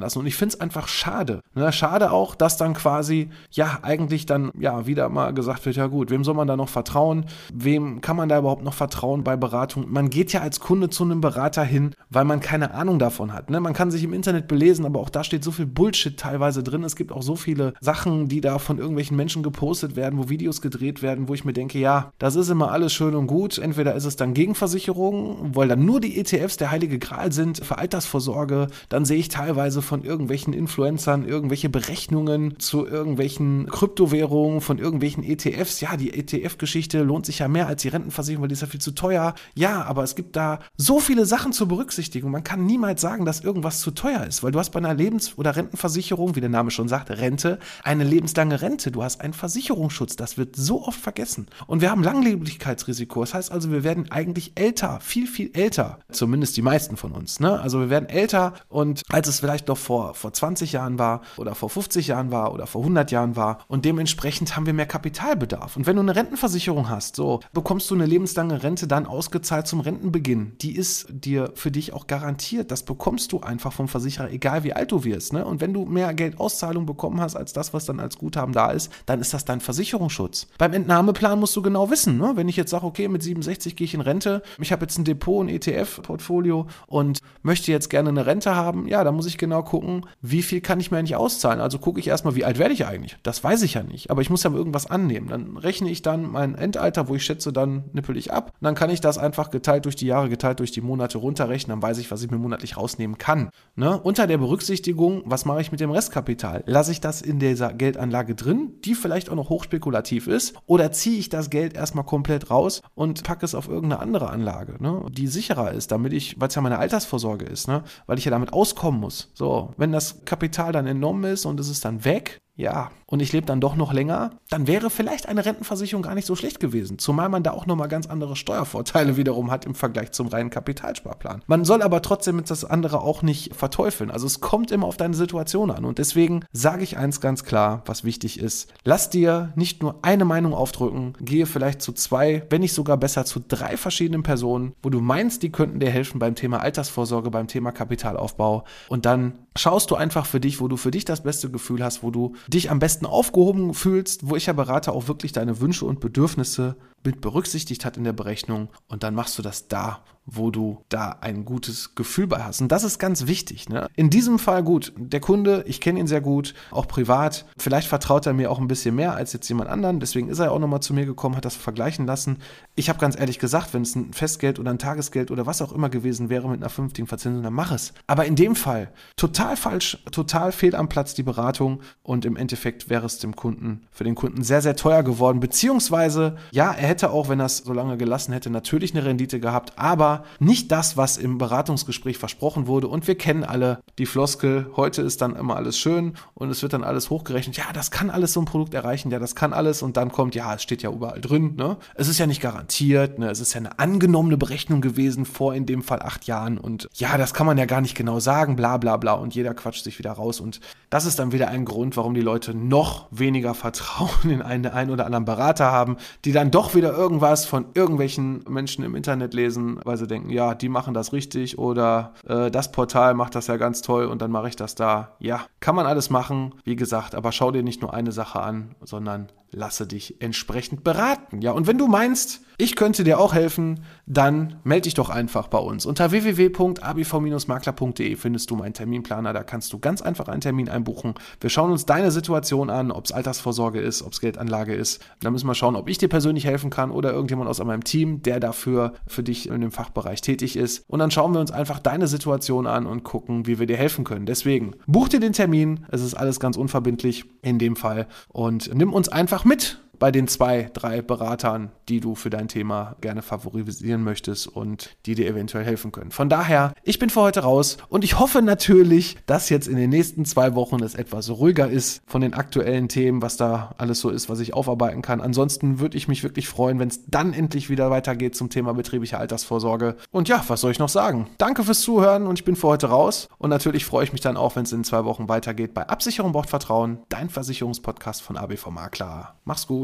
lassen. 0.00 0.18
Und 0.18 0.26
ich 0.26 0.36
finde 0.36 0.54
es 0.54 0.60
einfach 0.60 0.88
schade. 0.88 1.40
Ne? 1.54 1.72
Schade 1.72 2.10
auch, 2.10 2.34
dass 2.34 2.56
dann 2.56 2.74
quasi, 2.74 3.30
ja, 3.50 3.78
eigentlich 3.82 4.26
dann, 4.26 4.50
ja, 4.58 4.86
wieder 4.86 5.08
mal 5.08 5.32
gesagt 5.32 5.64
wird, 5.64 5.76
ja 5.76 5.86
gut, 5.86 6.10
wem 6.10 6.24
soll 6.24 6.34
man 6.34 6.46
da 6.46 6.56
noch 6.56 6.68
vertrauen? 6.68 7.24
Wem 7.52 8.00
kann 8.00 8.16
man 8.16 8.28
da 8.28 8.38
überhaupt 8.38 8.62
noch 8.62 8.74
vertrauen 8.74 9.24
bei 9.24 9.36
Beratung? 9.36 9.86
Man 9.90 10.10
geht 10.10 10.32
ja 10.32 10.40
als 10.40 10.60
Kunde 10.60 10.90
zu 10.90 11.04
einem 11.04 11.20
Berater 11.20 11.64
hin, 11.64 11.94
weil 12.10 12.24
man 12.24 12.40
keine 12.40 12.74
Ahnung 12.74 12.98
davon 12.98 13.32
hat. 13.32 13.50
Ne? 13.50 13.60
Man 13.60 13.72
kann 13.72 13.90
sich 13.90 14.04
im 14.04 14.12
Internet 14.12 14.46
belesen, 14.46 14.84
aber 14.84 15.00
auch 15.00 15.10
da 15.10 15.24
steht 15.24 15.44
so 15.44 15.50
viel 15.50 15.66
Bullshit 15.66 16.18
teilweise 16.18 16.62
drin. 16.62 16.84
Es 16.84 16.96
gibt 16.96 17.12
auch 17.12 17.22
so 17.22 17.36
viele 17.36 17.72
Sachen, 17.80 18.28
die 18.28 18.40
da 18.40 18.58
von 18.58 18.78
irgendwelchen 18.78 19.16
Menschen 19.16 19.42
gepostet 19.42 19.96
werden, 19.96 20.18
wo 20.18 20.28
Videos 20.28 20.60
gedreht 20.60 21.02
werden, 21.02 21.28
wo 21.28 21.34
ich 21.34 21.44
mir 21.44 21.54
denke, 21.54 21.78
ja, 21.78 22.12
das 22.18 22.36
ist 22.36 22.50
immer 22.50 22.70
alles 22.70 22.92
schön 22.92 23.14
und 23.14 23.26
gut. 23.26 23.58
Entweder 23.58 23.94
ist 23.94 24.04
es 24.04 24.16
dann 24.16 24.34
Gegenversicherung, 24.34 25.54
weil 25.54 25.68
dann 25.68 25.84
nur 25.84 26.00
die 26.00 26.18
ETFs 26.18 26.58
der 26.58 26.70
heilige 26.70 26.98
Gral 26.98 27.32
sind 27.32 27.63
für 27.64 27.78
Altersvorsorge. 27.78 28.68
Dann 28.88 29.04
sehe 29.04 29.18
ich 29.18 29.28
teilweise 29.28 29.82
von 29.82 30.04
irgendwelchen 30.04 30.52
Influencern 30.52 31.26
irgendwelche 31.26 31.68
Berechnungen 31.68 32.58
zu 32.58 32.86
irgendwelchen 32.86 33.66
Kryptowährungen, 33.66 34.60
von 34.60 34.78
irgendwelchen 34.78 35.24
ETFs. 35.24 35.80
Ja, 35.80 35.96
die 35.96 36.14
ETF-Geschichte 36.14 37.02
lohnt 37.02 37.26
sich 37.26 37.40
ja 37.40 37.48
mehr 37.48 37.66
als 37.66 37.82
die 37.82 37.88
Rentenversicherung, 37.88 38.42
weil 38.42 38.48
die 38.48 38.54
ist 38.54 38.62
ja 38.62 38.66
viel 38.66 38.80
zu 38.80 38.92
teuer. 38.92 39.34
Ja, 39.54 39.82
aber 39.84 40.02
es 40.02 40.14
gibt 40.14 40.36
da 40.36 40.60
so 40.76 41.00
viele 41.00 41.26
Sachen 41.26 41.52
zu 41.52 41.66
berücksichtigen. 41.68 42.30
Man 42.30 42.44
kann 42.44 42.66
niemals 42.66 43.00
sagen, 43.00 43.24
dass 43.24 43.40
irgendwas 43.40 43.80
zu 43.80 43.90
teuer 43.90 44.24
ist, 44.24 44.42
weil 44.42 44.52
du 44.52 44.58
hast 44.58 44.70
bei 44.70 44.78
einer 44.78 44.94
Lebens- 44.94 45.36
oder 45.36 45.56
Rentenversicherung, 45.56 46.36
wie 46.36 46.40
der 46.40 46.50
Name 46.50 46.70
schon 46.70 46.88
sagt, 46.88 47.10
Rente, 47.10 47.58
eine 47.82 48.04
lebenslange 48.04 48.60
Rente. 48.62 48.90
Du 48.90 49.02
hast 49.02 49.20
einen 49.20 49.32
Versicherungsschutz. 49.32 50.16
Das 50.16 50.38
wird 50.38 50.56
so 50.56 50.86
oft 50.86 51.00
vergessen. 51.00 51.46
Und 51.66 51.80
wir 51.80 51.90
haben 51.90 52.02
Langlebigkeitsrisiko. 52.02 53.20
Das 53.20 53.34
heißt 53.34 53.52
also, 53.52 53.70
wir 53.70 53.84
werden 53.84 54.10
eigentlich 54.10 54.52
älter, 54.54 55.00
viel, 55.00 55.26
viel 55.26 55.50
älter. 55.54 56.00
Zumindest 56.10 56.56
die 56.56 56.62
meisten 56.62 56.96
von 56.96 57.12
uns. 57.12 57.40
Ne? 57.40 57.53
Also 57.60 57.80
wir 57.80 57.90
werden 57.90 58.08
älter 58.08 58.54
und 58.68 59.02
als 59.10 59.28
es 59.28 59.40
vielleicht 59.40 59.68
noch 59.68 59.78
vor, 59.78 60.14
vor 60.14 60.32
20 60.32 60.72
Jahren 60.72 60.98
war 60.98 61.22
oder 61.36 61.54
vor 61.54 61.70
50 61.70 62.08
Jahren 62.08 62.30
war 62.30 62.52
oder 62.52 62.66
vor 62.66 62.82
100 62.82 63.10
Jahren 63.10 63.36
war 63.36 63.58
und 63.68 63.84
dementsprechend 63.84 64.56
haben 64.56 64.66
wir 64.66 64.72
mehr 64.72 64.86
Kapitalbedarf. 64.86 65.76
Und 65.76 65.86
wenn 65.86 65.96
du 65.96 66.02
eine 66.02 66.16
Rentenversicherung 66.16 66.88
hast, 66.88 67.16
so 67.16 67.40
bekommst 67.52 67.90
du 67.90 67.94
eine 67.94 68.06
lebenslange 68.06 68.62
Rente 68.62 68.86
dann 68.86 69.06
ausgezahlt 69.06 69.66
zum 69.66 69.80
Rentenbeginn. 69.80 70.52
Die 70.60 70.76
ist 70.76 71.06
dir 71.10 71.52
für 71.54 71.70
dich 71.70 71.92
auch 71.92 72.06
garantiert. 72.06 72.70
Das 72.70 72.82
bekommst 72.82 73.32
du 73.32 73.40
einfach 73.40 73.72
vom 73.72 73.88
Versicherer, 73.88 74.30
egal 74.30 74.64
wie 74.64 74.72
alt 74.72 74.92
du 74.92 75.04
wirst. 75.04 75.32
Ne? 75.32 75.44
Und 75.44 75.60
wenn 75.60 75.72
du 75.72 75.84
mehr 75.84 76.14
Geldauszahlung 76.14 76.86
bekommen 76.86 77.20
hast 77.20 77.36
als 77.36 77.52
das, 77.52 77.72
was 77.74 77.84
dann 77.84 78.00
als 78.00 78.18
Guthaben 78.18 78.52
da 78.52 78.70
ist, 78.70 78.90
dann 79.06 79.20
ist 79.20 79.34
das 79.34 79.44
dein 79.44 79.60
Versicherungsschutz. 79.60 80.48
Beim 80.58 80.72
Entnahmeplan 80.72 81.38
musst 81.38 81.56
du 81.56 81.62
genau 81.62 81.90
wissen, 81.90 82.18
ne? 82.18 82.32
wenn 82.34 82.48
ich 82.48 82.56
jetzt 82.56 82.70
sage, 82.70 82.86
okay, 82.86 83.08
mit 83.08 83.22
67 83.22 83.76
gehe 83.76 83.84
ich 83.84 83.94
in 83.94 84.00
Rente, 84.00 84.42
ich 84.58 84.72
habe 84.72 84.84
jetzt 84.84 84.98
ein 84.98 85.04
Depot, 85.04 85.44
ein 85.44 85.48
ETF-Portfolio 85.48 86.66
und 86.86 87.18
möchte 87.44 87.70
jetzt 87.70 87.90
gerne 87.90 88.08
eine 88.08 88.26
Rente 88.26 88.56
haben, 88.56 88.88
ja, 88.88 89.04
da 89.04 89.12
muss 89.12 89.26
ich 89.26 89.38
genau 89.38 89.62
gucken, 89.62 90.06
wie 90.20 90.42
viel 90.42 90.60
kann 90.60 90.80
ich 90.80 90.90
mir 90.90 90.98
eigentlich 90.98 91.14
auszahlen. 91.14 91.60
Also 91.60 91.78
gucke 91.78 92.00
ich 92.00 92.08
erstmal, 92.08 92.34
wie 92.34 92.44
alt 92.44 92.58
werde 92.58 92.74
ich 92.74 92.86
eigentlich? 92.86 93.16
Das 93.22 93.44
weiß 93.44 93.62
ich 93.62 93.74
ja 93.74 93.82
nicht, 93.82 94.10
aber 94.10 94.22
ich 94.22 94.30
muss 94.30 94.42
ja 94.42 94.50
irgendwas 94.50 94.90
annehmen. 94.90 95.28
Dann 95.28 95.56
rechne 95.58 95.90
ich 95.90 96.02
dann 96.02 96.30
mein 96.30 96.54
Endalter, 96.54 97.08
wo 97.08 97.14
ich 97.14 97.24
schätze, 97.24 97.52
dann 97.52 97.84
nippel 97.92 98.16
ich 98.16 98.32
ab. 98.32 98.52
Und 98.60 98.64
dann 98.64 98.74
kann 98.74 98.90
ich 98.90 99.00
das 99.00 99.18
einfach 99.18 99.50
geteilt 99.50 99.84
durch 99.84 99.94
die 99.94 100.06
Jahre, 100.06 100.28
geteilt 100.28 100.58
durch 100.58 100.72
die 100.72 100.80
Monate 100.80 101.18
runterrechnen, 101.18 101.74
dann 101.76 101.82
weiß 101.82 101.98
ich, 101.98 102.10
was 102.10 102.22
ich 102.22 102.30
mir 102.30 102.38
monatlich 102.38 102.78
rausnehmen 102.78 103.18
kann. 103.18 103.50
Ne? 103.76 104.00
Unter 104.00 104.26
der 104.26 104.38
Berücksichtigung, 104.38 105.22
was 105.26 105.44
mache 105.44 105.60
ich 105.60 105.70
mit 105.70 105.80
dem 105.80 105.90
Restkapital? 105.90 106.64
Lasse 106.66 106.92
ich 106.92 107.00
das 107.00 107.20
in 107.20 107.38
dieser 107.38 107.74
Geldanlage 107.74 108.34
drin, 108.34 108.72
die 108.84 108.94
vielleicht 108.94 109.28
auch 109.28 109.36
noch 109.36 109.50
hochspekulativ 109.50 110.28
ist, 110.28 110.54
oder 110.64 110.92
ziehe 110.92 111.18
ich 111.18 111.28
das 111.28 111.50
Geld 111.50 111.74
erstmal 111.74 112.04
komplett 112.04 112.50
raus 112.50 112.80
und 112.94 113.22
packe 113.22 113.44
es 113.44 113.54
auf 113.54 113.68
irgendeine 113.68 114.00
andere 114.00 114.30
Anlage, 114.30 114.82
ne? 114.82 115.04
die 115.10 115.26
sicherer 115.26 115.72
ist, 115.72 115.92
damit 115.92 116.14
ich, 116.14 116.40
weil 116.40 116.48
es 116.48 116.54
ja 116.54 116.62
meine 116.62 116.78
Altersvorsorge 116.78 117.33
ist, 117.42 117.68
ne? 117.68 117.82
weil 118.06 118.18
ich 118.18 118.24
ja 118.24 118.30
damit 118.30 118.52
auskommen 118.52 119.00
muss. 119.00 119.30
So, 119.34 119.72
wenn 119.76 119.92
das 119.92 120.24
Kapital 120.24 120.72
dann 120.72 120.86
enorm 120.86 121.24
ist 121.24 121.44
und 121.44 121.58
es 121.60 121.68
ist 121.68 121.84
dann 121.84 122.04
weg, 122.04 122.38
ja, 122.56 122.90
und 123.06 123.20
ich 123.20 123.32
lebe 123.32 123.46
dann 123.46 123.60
doch 123.60 123.74
noch 123.74 123.92
länger, 123.92 124.30
dann 124.48 124.66
wäre 124.68 124.88
vielleicht 124.88 125.28
eine 125.28 125.44
Rentenversicherung 125.44 126.02
gar 126.02 126.14
nicht 126.14 126.26
so 126.26 126.36
schlecht 126.36 126.60
gewesen. 126.60 126.98
Zumal 126.98 127.28
man 127.28 127.42
da 127.42 127.50
auch 127.50 127.66
nochmal 127.66 127.88
ganz 127.88 128.06
andere 128.06 128.36
Steuervorteile 128.36 129.16
wiederum 129.16 129.50
hat 129.50 129.64
im 129.64 129.74
Vergleich 129.74 130.12
zum 130.12 130.28
reinen 130.28 130.50
Kapitalsparplan. 130.50 131.42
Man 131.46 131.64
soll 131.64 131.82
aber 131.82 132.00
trotzdem 132.00 132.42
das 132.44 132.64
andere 132.64 133.00
auch 133.00 133.22
nicht 133.22 133.54
verteufeln. 133.54 134.10
Also 134.10 134.26
es 134.26 134.40
kommt 134.40 134.70
immer 134.70 134.86
auf 134.86 134.96
deine 134.96 135.14
Situation 135.14 135.70
an. 135.72 135.84
Und 135.84 135.98
deswegen 135.98 136.44
sage 136.52 136.84
ich 136.84 136.96
eins 136.96 137.20
ganz 137.20 137.44
klar, 137.44 137.82
was 137.86 138.04
wichtig 138.04 138.38
ist. 138.38 138.72
Lass 138.84 139.10
dir 139.10 139.52
nicht 139.56 139.82
nur 139.82 139.98
eine 140.02 140.24
Meinung 140.24 140.54
aufdrücken, 140.54 141.14
gehe 141.20 141.46
vielleicht 141.46 141.82
zu 141.82 141.92
zwei, 141.92 142.44
wenn 142.50 142.60
nicht 142.60 142.72
sogar 142.74 142.96
besser 142.96 143.24
zu 143.24 143.40
drei 143.40 143.76
verschiedenen 143.76 144.22
Personen, 144.22 144.74
wo 144.82 144.90
du 144.90 145.00
meinst, 145.00 145.42
die 145.42 145.50
könnten 145.50 145.80
dir 145.80 145.90
helfen 145.90 146.20
beim 146.20 146.36
Thema 146.36 146.60
Altersvorsorge, 146.60 147.30
beim 147.30 147.48
Thema 147.48 147.72
Kapitalaufbau. 147.72 148.64
Und 148.88 149.06
dann 149.06 149.38
schaust 149.56 149.90
du 149.90 149.94
einfach 149.94 150.26
für 150.26 150.40
dich, 150.40 150.60
wo 150.60 150.68
du 150.68 150.76
für 150.76 150.90
dich 150.90 151.04
das 151.04 151.22
beste 151.22 151.50
Gefühl 151.50 151.82
hast, 151.82 152.02
wo 152.02 152.10
du 152.10 152.34
dich 152.48 152.70
am 152.70 152.78
besten 152.78 153.06
aufgehoben 153.06 153.74
fühlst, 153.74 154.28
wo 154.28 154.36
ich 154.36 154.46
ja 154.46 154.52
berate, 154.52 154.92
auch 154.92 155.08
wirklich 155.08 155.32
deine 155.32 155.60
Wünsche 155.60 155.84
und 155.84 156.00
Bedürfnisse 156.00 156.76
mit 157.04 157.20
berücksichtigt 157.20 157.84
hat 157.84 157.96
in 157.96 158.04
der 158.04 158.12
Berechnung. 158.12 158.68
Und 158.88 159.02
dann 159.02 159.14
machst 159.14 159.38
du 159.38 159.42
das 159.42 159.68
da, 159.68 160.02
wo 160.26 160.50
du 160.50 160.82
da 160.88 161.18
ein 161.20 161.44
gutes 161.44 161.94
Gefühl 161.94 162.26
bei 162.26 162.42
hast. 162.42 162.60
Und 162.60 162.72
das 162.72 162.84
ist 162.84 162.98
ganz 162.98 163.26
wichtig. 163.26 163.68
Ne? 163.68 163.88
In 163.94 164.10
diesem 164.10 164.38
Fall 164.38 164.62
gut, 164.62 164.92
der 164.96 165.20
Kunde, 165.20 165.64
ich 165.66 165.80
kenne 165.80 166.00
ihn 166.00 166.06
sehr 166.06 166.22
gut, 166.22 166.54
auch 166.70 166.88
privat. 166.88 167.44
Vielleicht 167.58 167.88
vertraut 167.88 168.26
er 168.26 168.32
mir 168.32 168.50
auch 168.50 168.58
ein 168.58 168.68
bisschen 168.68 168.94
mehr 168.94 169.14
als 169.14 169.32
jetzt 169.32 169.48
jemand 169.48 169.68
anderen. 169.68 170.00
Deswegen 170.00 170.28
ist 170.28 170.38
er 170.38 170.52
auch 170.52 170.58
nochmal 170.58 170.80
zu 170.80 170.94
mir 170.94 171.04
gekommen, 171.04 171.36
hat 171.36 171.44
das 171.44 171.56
vergleichen 171.56 172.06
lassen. 172.06 172.38
Ich 172.74 172.88
habe 172.88 172.98
ganz 172.98 173.18
ehrlich 173.18 173.38
gesagt, 173.38 173.74
wenn 173.74 173.82
es 173.82 173.94
ein 173.94 174.12
Festgeld 174.12 174.58
oder 174.58 174.70
ein 174.70 174.78
Tagesgeld 174.78 175.30
oder 175.30 175.46
was 175.46 175.60
auch 175.60 175.72
immer 175.72 175.90
gewesen 175.90 176.30
wäre 176.30 176.48
mit 176.48 176.60
einer 176.60 176.70
fünftigen 176.70 177.06
Verzinsung, 177.06 177.42
dann 177.42 177.52
mach 177.52 177.72
es. 177.72 177.92
Aber 178.06 178.24
in 178.24 178.36
dem 178.36 178.56
Fall 178.56 178.90
total 179.16 179.56
falsch, 179.56 179.98
total 180.10 180.52
fehl 180.52 180.74
am 180.74 180.88
Platz 180.88 181.14
die 181.14 181.22
Beratung 181.22 181.80
und 182.02 182.24
im 182.24 182.36
Endeffekt 182.36 182.88
wäre 182.88 183.04
es 183.04 183.18
dem 183.18 183.36
Kunden, 183.36 183.86
für 183.90 184.04
den 184.04 184.14
Kunden 184.14 184.42
sehr, 184.42 184.62
sehr 184.62 184.76
teuer 184.76 185.02
geworden. 185.02 185.40
Beziehungsweise, 185.40 186.36
ja, 186.50 186.72
er 186.72 186.88
hätte 186.88 187.10
auch, 187.10 187.28
wenn 187.28 187.40
er 187.40 187.46
es 187.46 187.58
so 187.58 187.72
lange 187.72 187.98
gelassen 187.98 188.32
hätte, 188.32 188.48
natürlich 188.48 188.94
eine 188.94 189.04
Rendite 189.04 189.38
gehabt, 189.38 189.78
aber 189.78 190.13
nicht 190.38 190.70
das, 190.70 190.96
was 190.96 191.16
im 191.16 191.38
Beratungsgespräch 191.38 192.18
versprochen 192.18 192.66
wurde. 192.66 192.88
Und 192.88 193.06
wir 193.06 193.16
kennen 193.16 193.44
alle 193.44 193.80
die 193.98 194.06
Floskel, 194.06 194.70
heute 194.76 195.02
ist 195.02 195.20
dann 195.20 195.36
immer 195.36 195.56
alles 195.56 195.78
schön 195.78 196.14
und 196.34 196.50
es 196.50 196.62
wird 196.62 196.72
dann 196.72 196.84
alles 196.84 197.10
hochgerechnet. 197.10 197.56
Ja, 197.56 197.72
das 197.72 197.90
kann 197.90 198.10
alles 198.10 198.32
so 198.32 198.40
ein 198.40 198.44
Produkt 198.44 198.74
erreichen, 198.74 199.10
ja, 199.10 199.18
das 199.18 199.34
kann 199.34 199.52
alles. 199.52 199.82
Und 199.82 199.96
dann 199.96 200.10
kommt, 200.12 200.34
ja, 200.34 200.54
es 200.54 200.62
steht 200.62 200.82
ja 200.82 200.90
überall 200.90 201.20
drin. 201.20 201.54
Ne? 201.56 201.76
Es 201.94 202.08
ist 202.08 202.18
ja 202.18 202.26
nicht 202.26 202.40
garantiert, 202.40 203.18
ne? 203.18 203.30
es 203.30 203.40
ist 203.40 203.54
ja 203.54 203.60
eine 203.60 203.78
angenommene 203.78 204.36
Berechnung 204.36 204.80
gewesen 204.80 205.24
vor 205.24 205.54
in 205.54 205.66
dem 205.66 205.82
Fall 205.82 206.02
acht 206.02 206.26
Jahren. 206.26 206.58
Und 206.58 206.88
ja, 206.94 207.16
das 207.18 207.34
kann 207.34 207.46
man 207.46 207.58
ja 207.58 207.66
gar 207.66 207.80
nicht 207.80 207.94
genau 207.94 208.20
sagen, 208.20 208.56
bla 208.56 208.76
bla 208.76 208.96
bla. 208.96 209.14
Und 209.14 209.34
jeder 209.34 209.54
quatscht 209.54 209.84
sich 209.84 209.98
wieder 209.98 210.12
raus. 210.12 210.40
Und 210.40 210.60
das 210.90 211.06
ist 211.06 211.18
dann 211.18 211.32
wieder 211.32 211.48
ein 211.48 211.64
Grund, 211.64 211.96
warum 211.96 212.14
die 212.14 212.20
Leute 212.20 212.54
noch 212.54 213.08
weniger 213.10 213.54
Vertrauen 213.54 214.30
in 214.30 214.42
einen, 214.42 214.66
einen 214.66 214.90
oder 214.90 215.06
anderen 215.06 215.24
Berater 215.24 215.70
haben, 215.70 215.96
die 216.24 216.32
dann 216.32 216.50
doch 216.50 216.74
wieder 216.74 216.92
irgendwas 216.92 217.46
von 217.46 217.66
irgendwelchen 217.74 218.44
Menschen 218.48 218.84
im 218.84 218.94
Internet 218.94 219.34
lesen, 219.34 219.80
weil 219.84 219.96
sie 219.96 220.03
sie 220.04 220.08
denken, 220.08 220.30
ja, 220.30 220.54
die 220.54 220.68
machen 220.68 220.94
das 220.94 221.12
richtig 221.12 221.58
oder 221.58 222.14
äh, 222.26 222.50
das 222.50 222.72
Portal 222.72 223.14
macht 223.14 223.34
das 223.34 223.46
ja 223.46 223.56
ganz 223.56 223.82
toll 223.82 224.06
und 224.06 224.22
dann 224.22 224.30
mache 224.30 224.48
ich 224.48 224.56
das 224.56 224.74
da. 224.74 225.16
Ja, 225.18 225.46
kann 225.60 225.74
man 225.74 225.86
alles 225.86 226.10
machen, 226.10 226.54
wie 226.64 226.76
gesagt, 226.76 227.14
aber 227.14 227.32
schau 227.32 227.50
dir 227.50 227.62
nicht 227.62 227.82
nur 227.82 227.92
eine 227.94 228.12
Sache 228.12 228.40
an, 228.40 228.74
sondern 228.82 229.28
lasse 229.50 229.86
dich 229.86 230.20
entsprechend 230.20 230.84
beraten. 230.84 231.40
Ja, 231.40 231.52
und 231.52 231.66
wenn 231.66 231.78
du 231.78 231.86
meinst, 231.86 232.43
ich 232.56 232.76
könnte 232.76 233.02
dir 233.02 233.18
auch 233.18 233.34
helfen, 233.34 233.80
dann 234.06 234.60
melde 234.62 234.82
dich 234.82 234.94
doch 234.94 235.10
einfach 235.10 235.48
bei 235.48 235.58
uns. 235.58 235.86
Unter 235.86 236.12
www.abv-makler.de 236.12 238.16
findest 238.16 238.50
du 238.50 238.56
meinen 238.56 238.74
Terminplaner. 238.74 239.32
Da 239.32 239.42
kannst 239.42 239.72
du 239.72 239.78
ganz 239.78 240.02
einfach 240.02 240.28
einen 240.28 240.40
Termin 240.40 240.68
einbuchen. 240.68 241.14
Wir 241.40 241.50
schauen 241.50 241.72
uns 241.72 241.86
deine 241.86 242.10
Situation 242.10 242.68
an, 242.70 242.90
ob 242.90 243.04
es 243.06 243.12
Altersvorsorge 243.12 243.80
ist, 243.80 244.02
ob 244.02 244.12
es 244.12 244.20
Geldanlage 244.20 244.74
ist. 244.74 245.02
Da 245.20 245.30
müssen 245.30 245.46
wir 245.46 245.54
schauen, 245.54 245.76
ob 245.76 245.88
ich 245.88 245.98
dir 245.98 246.08
persönlich 246.08 246.46
helfen 246.46 246.70
kann 246.70 246.90
oder 246.90 247.12
irgendjemand 247.12 247.50
aus 247.50 247.62
meinem 247.64 247.84
Team, 247.84 248.22
der 248.22 248.40
dafür 248.40 248.94
für 249.06 249.22
dich 249.22 249.48
in 249.48 249.60
dem 249.60 249.72
Fachbereich 249.72 250.20
tätig 250.20 250.56
ist. 250.56 250.84
Und 250.86 251.00
dann 251.00 251.10
schauen 251.10 251.32
wir 251.32 251.40
uns 251.40 251.50
einfach 251.50 251.80
deine 251.80 252.06
Situation 252.06 252.66
an 252.66 252.86
und 252.86 253.04
gucken, 253.04 253.46
wie 253.46 253.58
wir 253.58 253.66
dir 253.66 253.76
helfen 253.76 254.04
können. 254.04 254.26
Deswegen 254.26 254.74
buch 254.86 255.08
dir 255.08 255.20
den 255.20 255.32
Termin. 255.32 255.86
Es 255.90 256.02
ist 256.02 256.14
alles 256.14 256.40
ganz 256.40 256.56
unverbindlich 256.56 257.24
in 257.42 257.58
dem 257.58 257.76
Fall 257.76 258.06
und 258.28 258.74
nimm 258.74 258.92
uns 258.92 259.08
einfach 259.08 259.44
mit 259.44 259.83
bei 259.98 260.10
den 260.10 260.28
zwei, 260.28 260.70
drei 260.72 261.02
Beratern, 261.02 261.70
die 261.88 262.00
du 262.00 262.14
für 262.14 262.30
dein 262.30 262.48
Thema 262.48 262.96
gerne 263.00 263.22
favorisieren 263.22 264.02
möchtest 264.02 264.46
und 264.46 264.96
die 265.06 265.14
dir 265.14 265.28
eventuell 265.28 265.64
helfen 265.64 265.92
können. 265.92 266.10
Von 266.10 266.28
daher, 266.28 266.72
ich 266.82 266.98
bin 266.98 267.10
für 267.10 267.20
heute 267.20 267.40
raus 267.40 267.76
und 267.88 268.04
ich 268.04 268.18
hoffe 268.18 268.42
natürlich, 268.42 269.16
dass 269.26 269.48
jetzt 269.48 269.68
in 269.68 269.76
den 269.76 269.90
nächsten 269.90 270.24
zwei 270.24 270.54
Wochen 270.54 270.82
es 270.82 270.94
etwas 270.94 271.30
ruhiger 271.30 271.68
ist 271.68 272.02
von 272.06 272.20
den 272.20 272.34
aktuellen 272.34 272.88
Themen, 272.88 273.22
was 273.22 273.36
da 273.36 273.74
alles 273.78 274.00
so 274.00 274.10
ist, 274.10 274.28
was 274.28 274.40
ich 274.40 274.54
aufarbeiten 274.54 275.02
kann. 275.02 275.20
Ansonsten 275.20 275.78
würde 275.78 275.96
ich 275.96 276.08
mich 276.08 276.22
wirklich 276.22 276.48
freuen, 276.48 276.78
wenn 276.78 276.88
es 276.88 277.04
dann 277.06 277.32
endlich 277.32 277.70
wieder 277.70 277.90
weitergeht 277.90 278.36
zum 278.36 278.50
Thema 278.50 278.74
betriebliche 278.74 279.18
Altersvorsorge. 279.18 279.96
Und 280.10 280.28
ja, 280.28 280.42
was 280.48 280.60
soll 280.60 280.70
ich 280.70 280.78
noch 280.78 280.88
sagen? 280.88 281.28
Danke 281.38 281.64
fürs 281.64 281.80
Zuhören 281.80 282.26
und 282.26 282.38
ich 282.38 282.44
bin 282.44 282.56
für 282.56 282.68
heute 282.68 282.88
raus. 282.88 283.28
Und 283.38 283.50
natürlich 283.50 283.84
freue 283.84 284.04
ich 284.04 284.12
mich 284.12 284.20
dann 284.20 284.36
auch, 284.36 284.56
wenn 284.56 284.64
es 284.64 284.72
in 284.72 284.84
zwei 284.84 285.04
Wochen 285.04 285.28
weitergeht 285.28 285.74
bei 285.74 285.86
Absicherung 285.88 286.32
braucht 286.32 286.50
Vertrauen, 286.50 286.98
dein 287.08 287.28
Versicherungspodcast 287.28 288.22
von 288.22 288.36
ABV 288.36 288.70
Makler. 288.70 289.34
Mach's 289.44 289.66
gut 289.66 289.83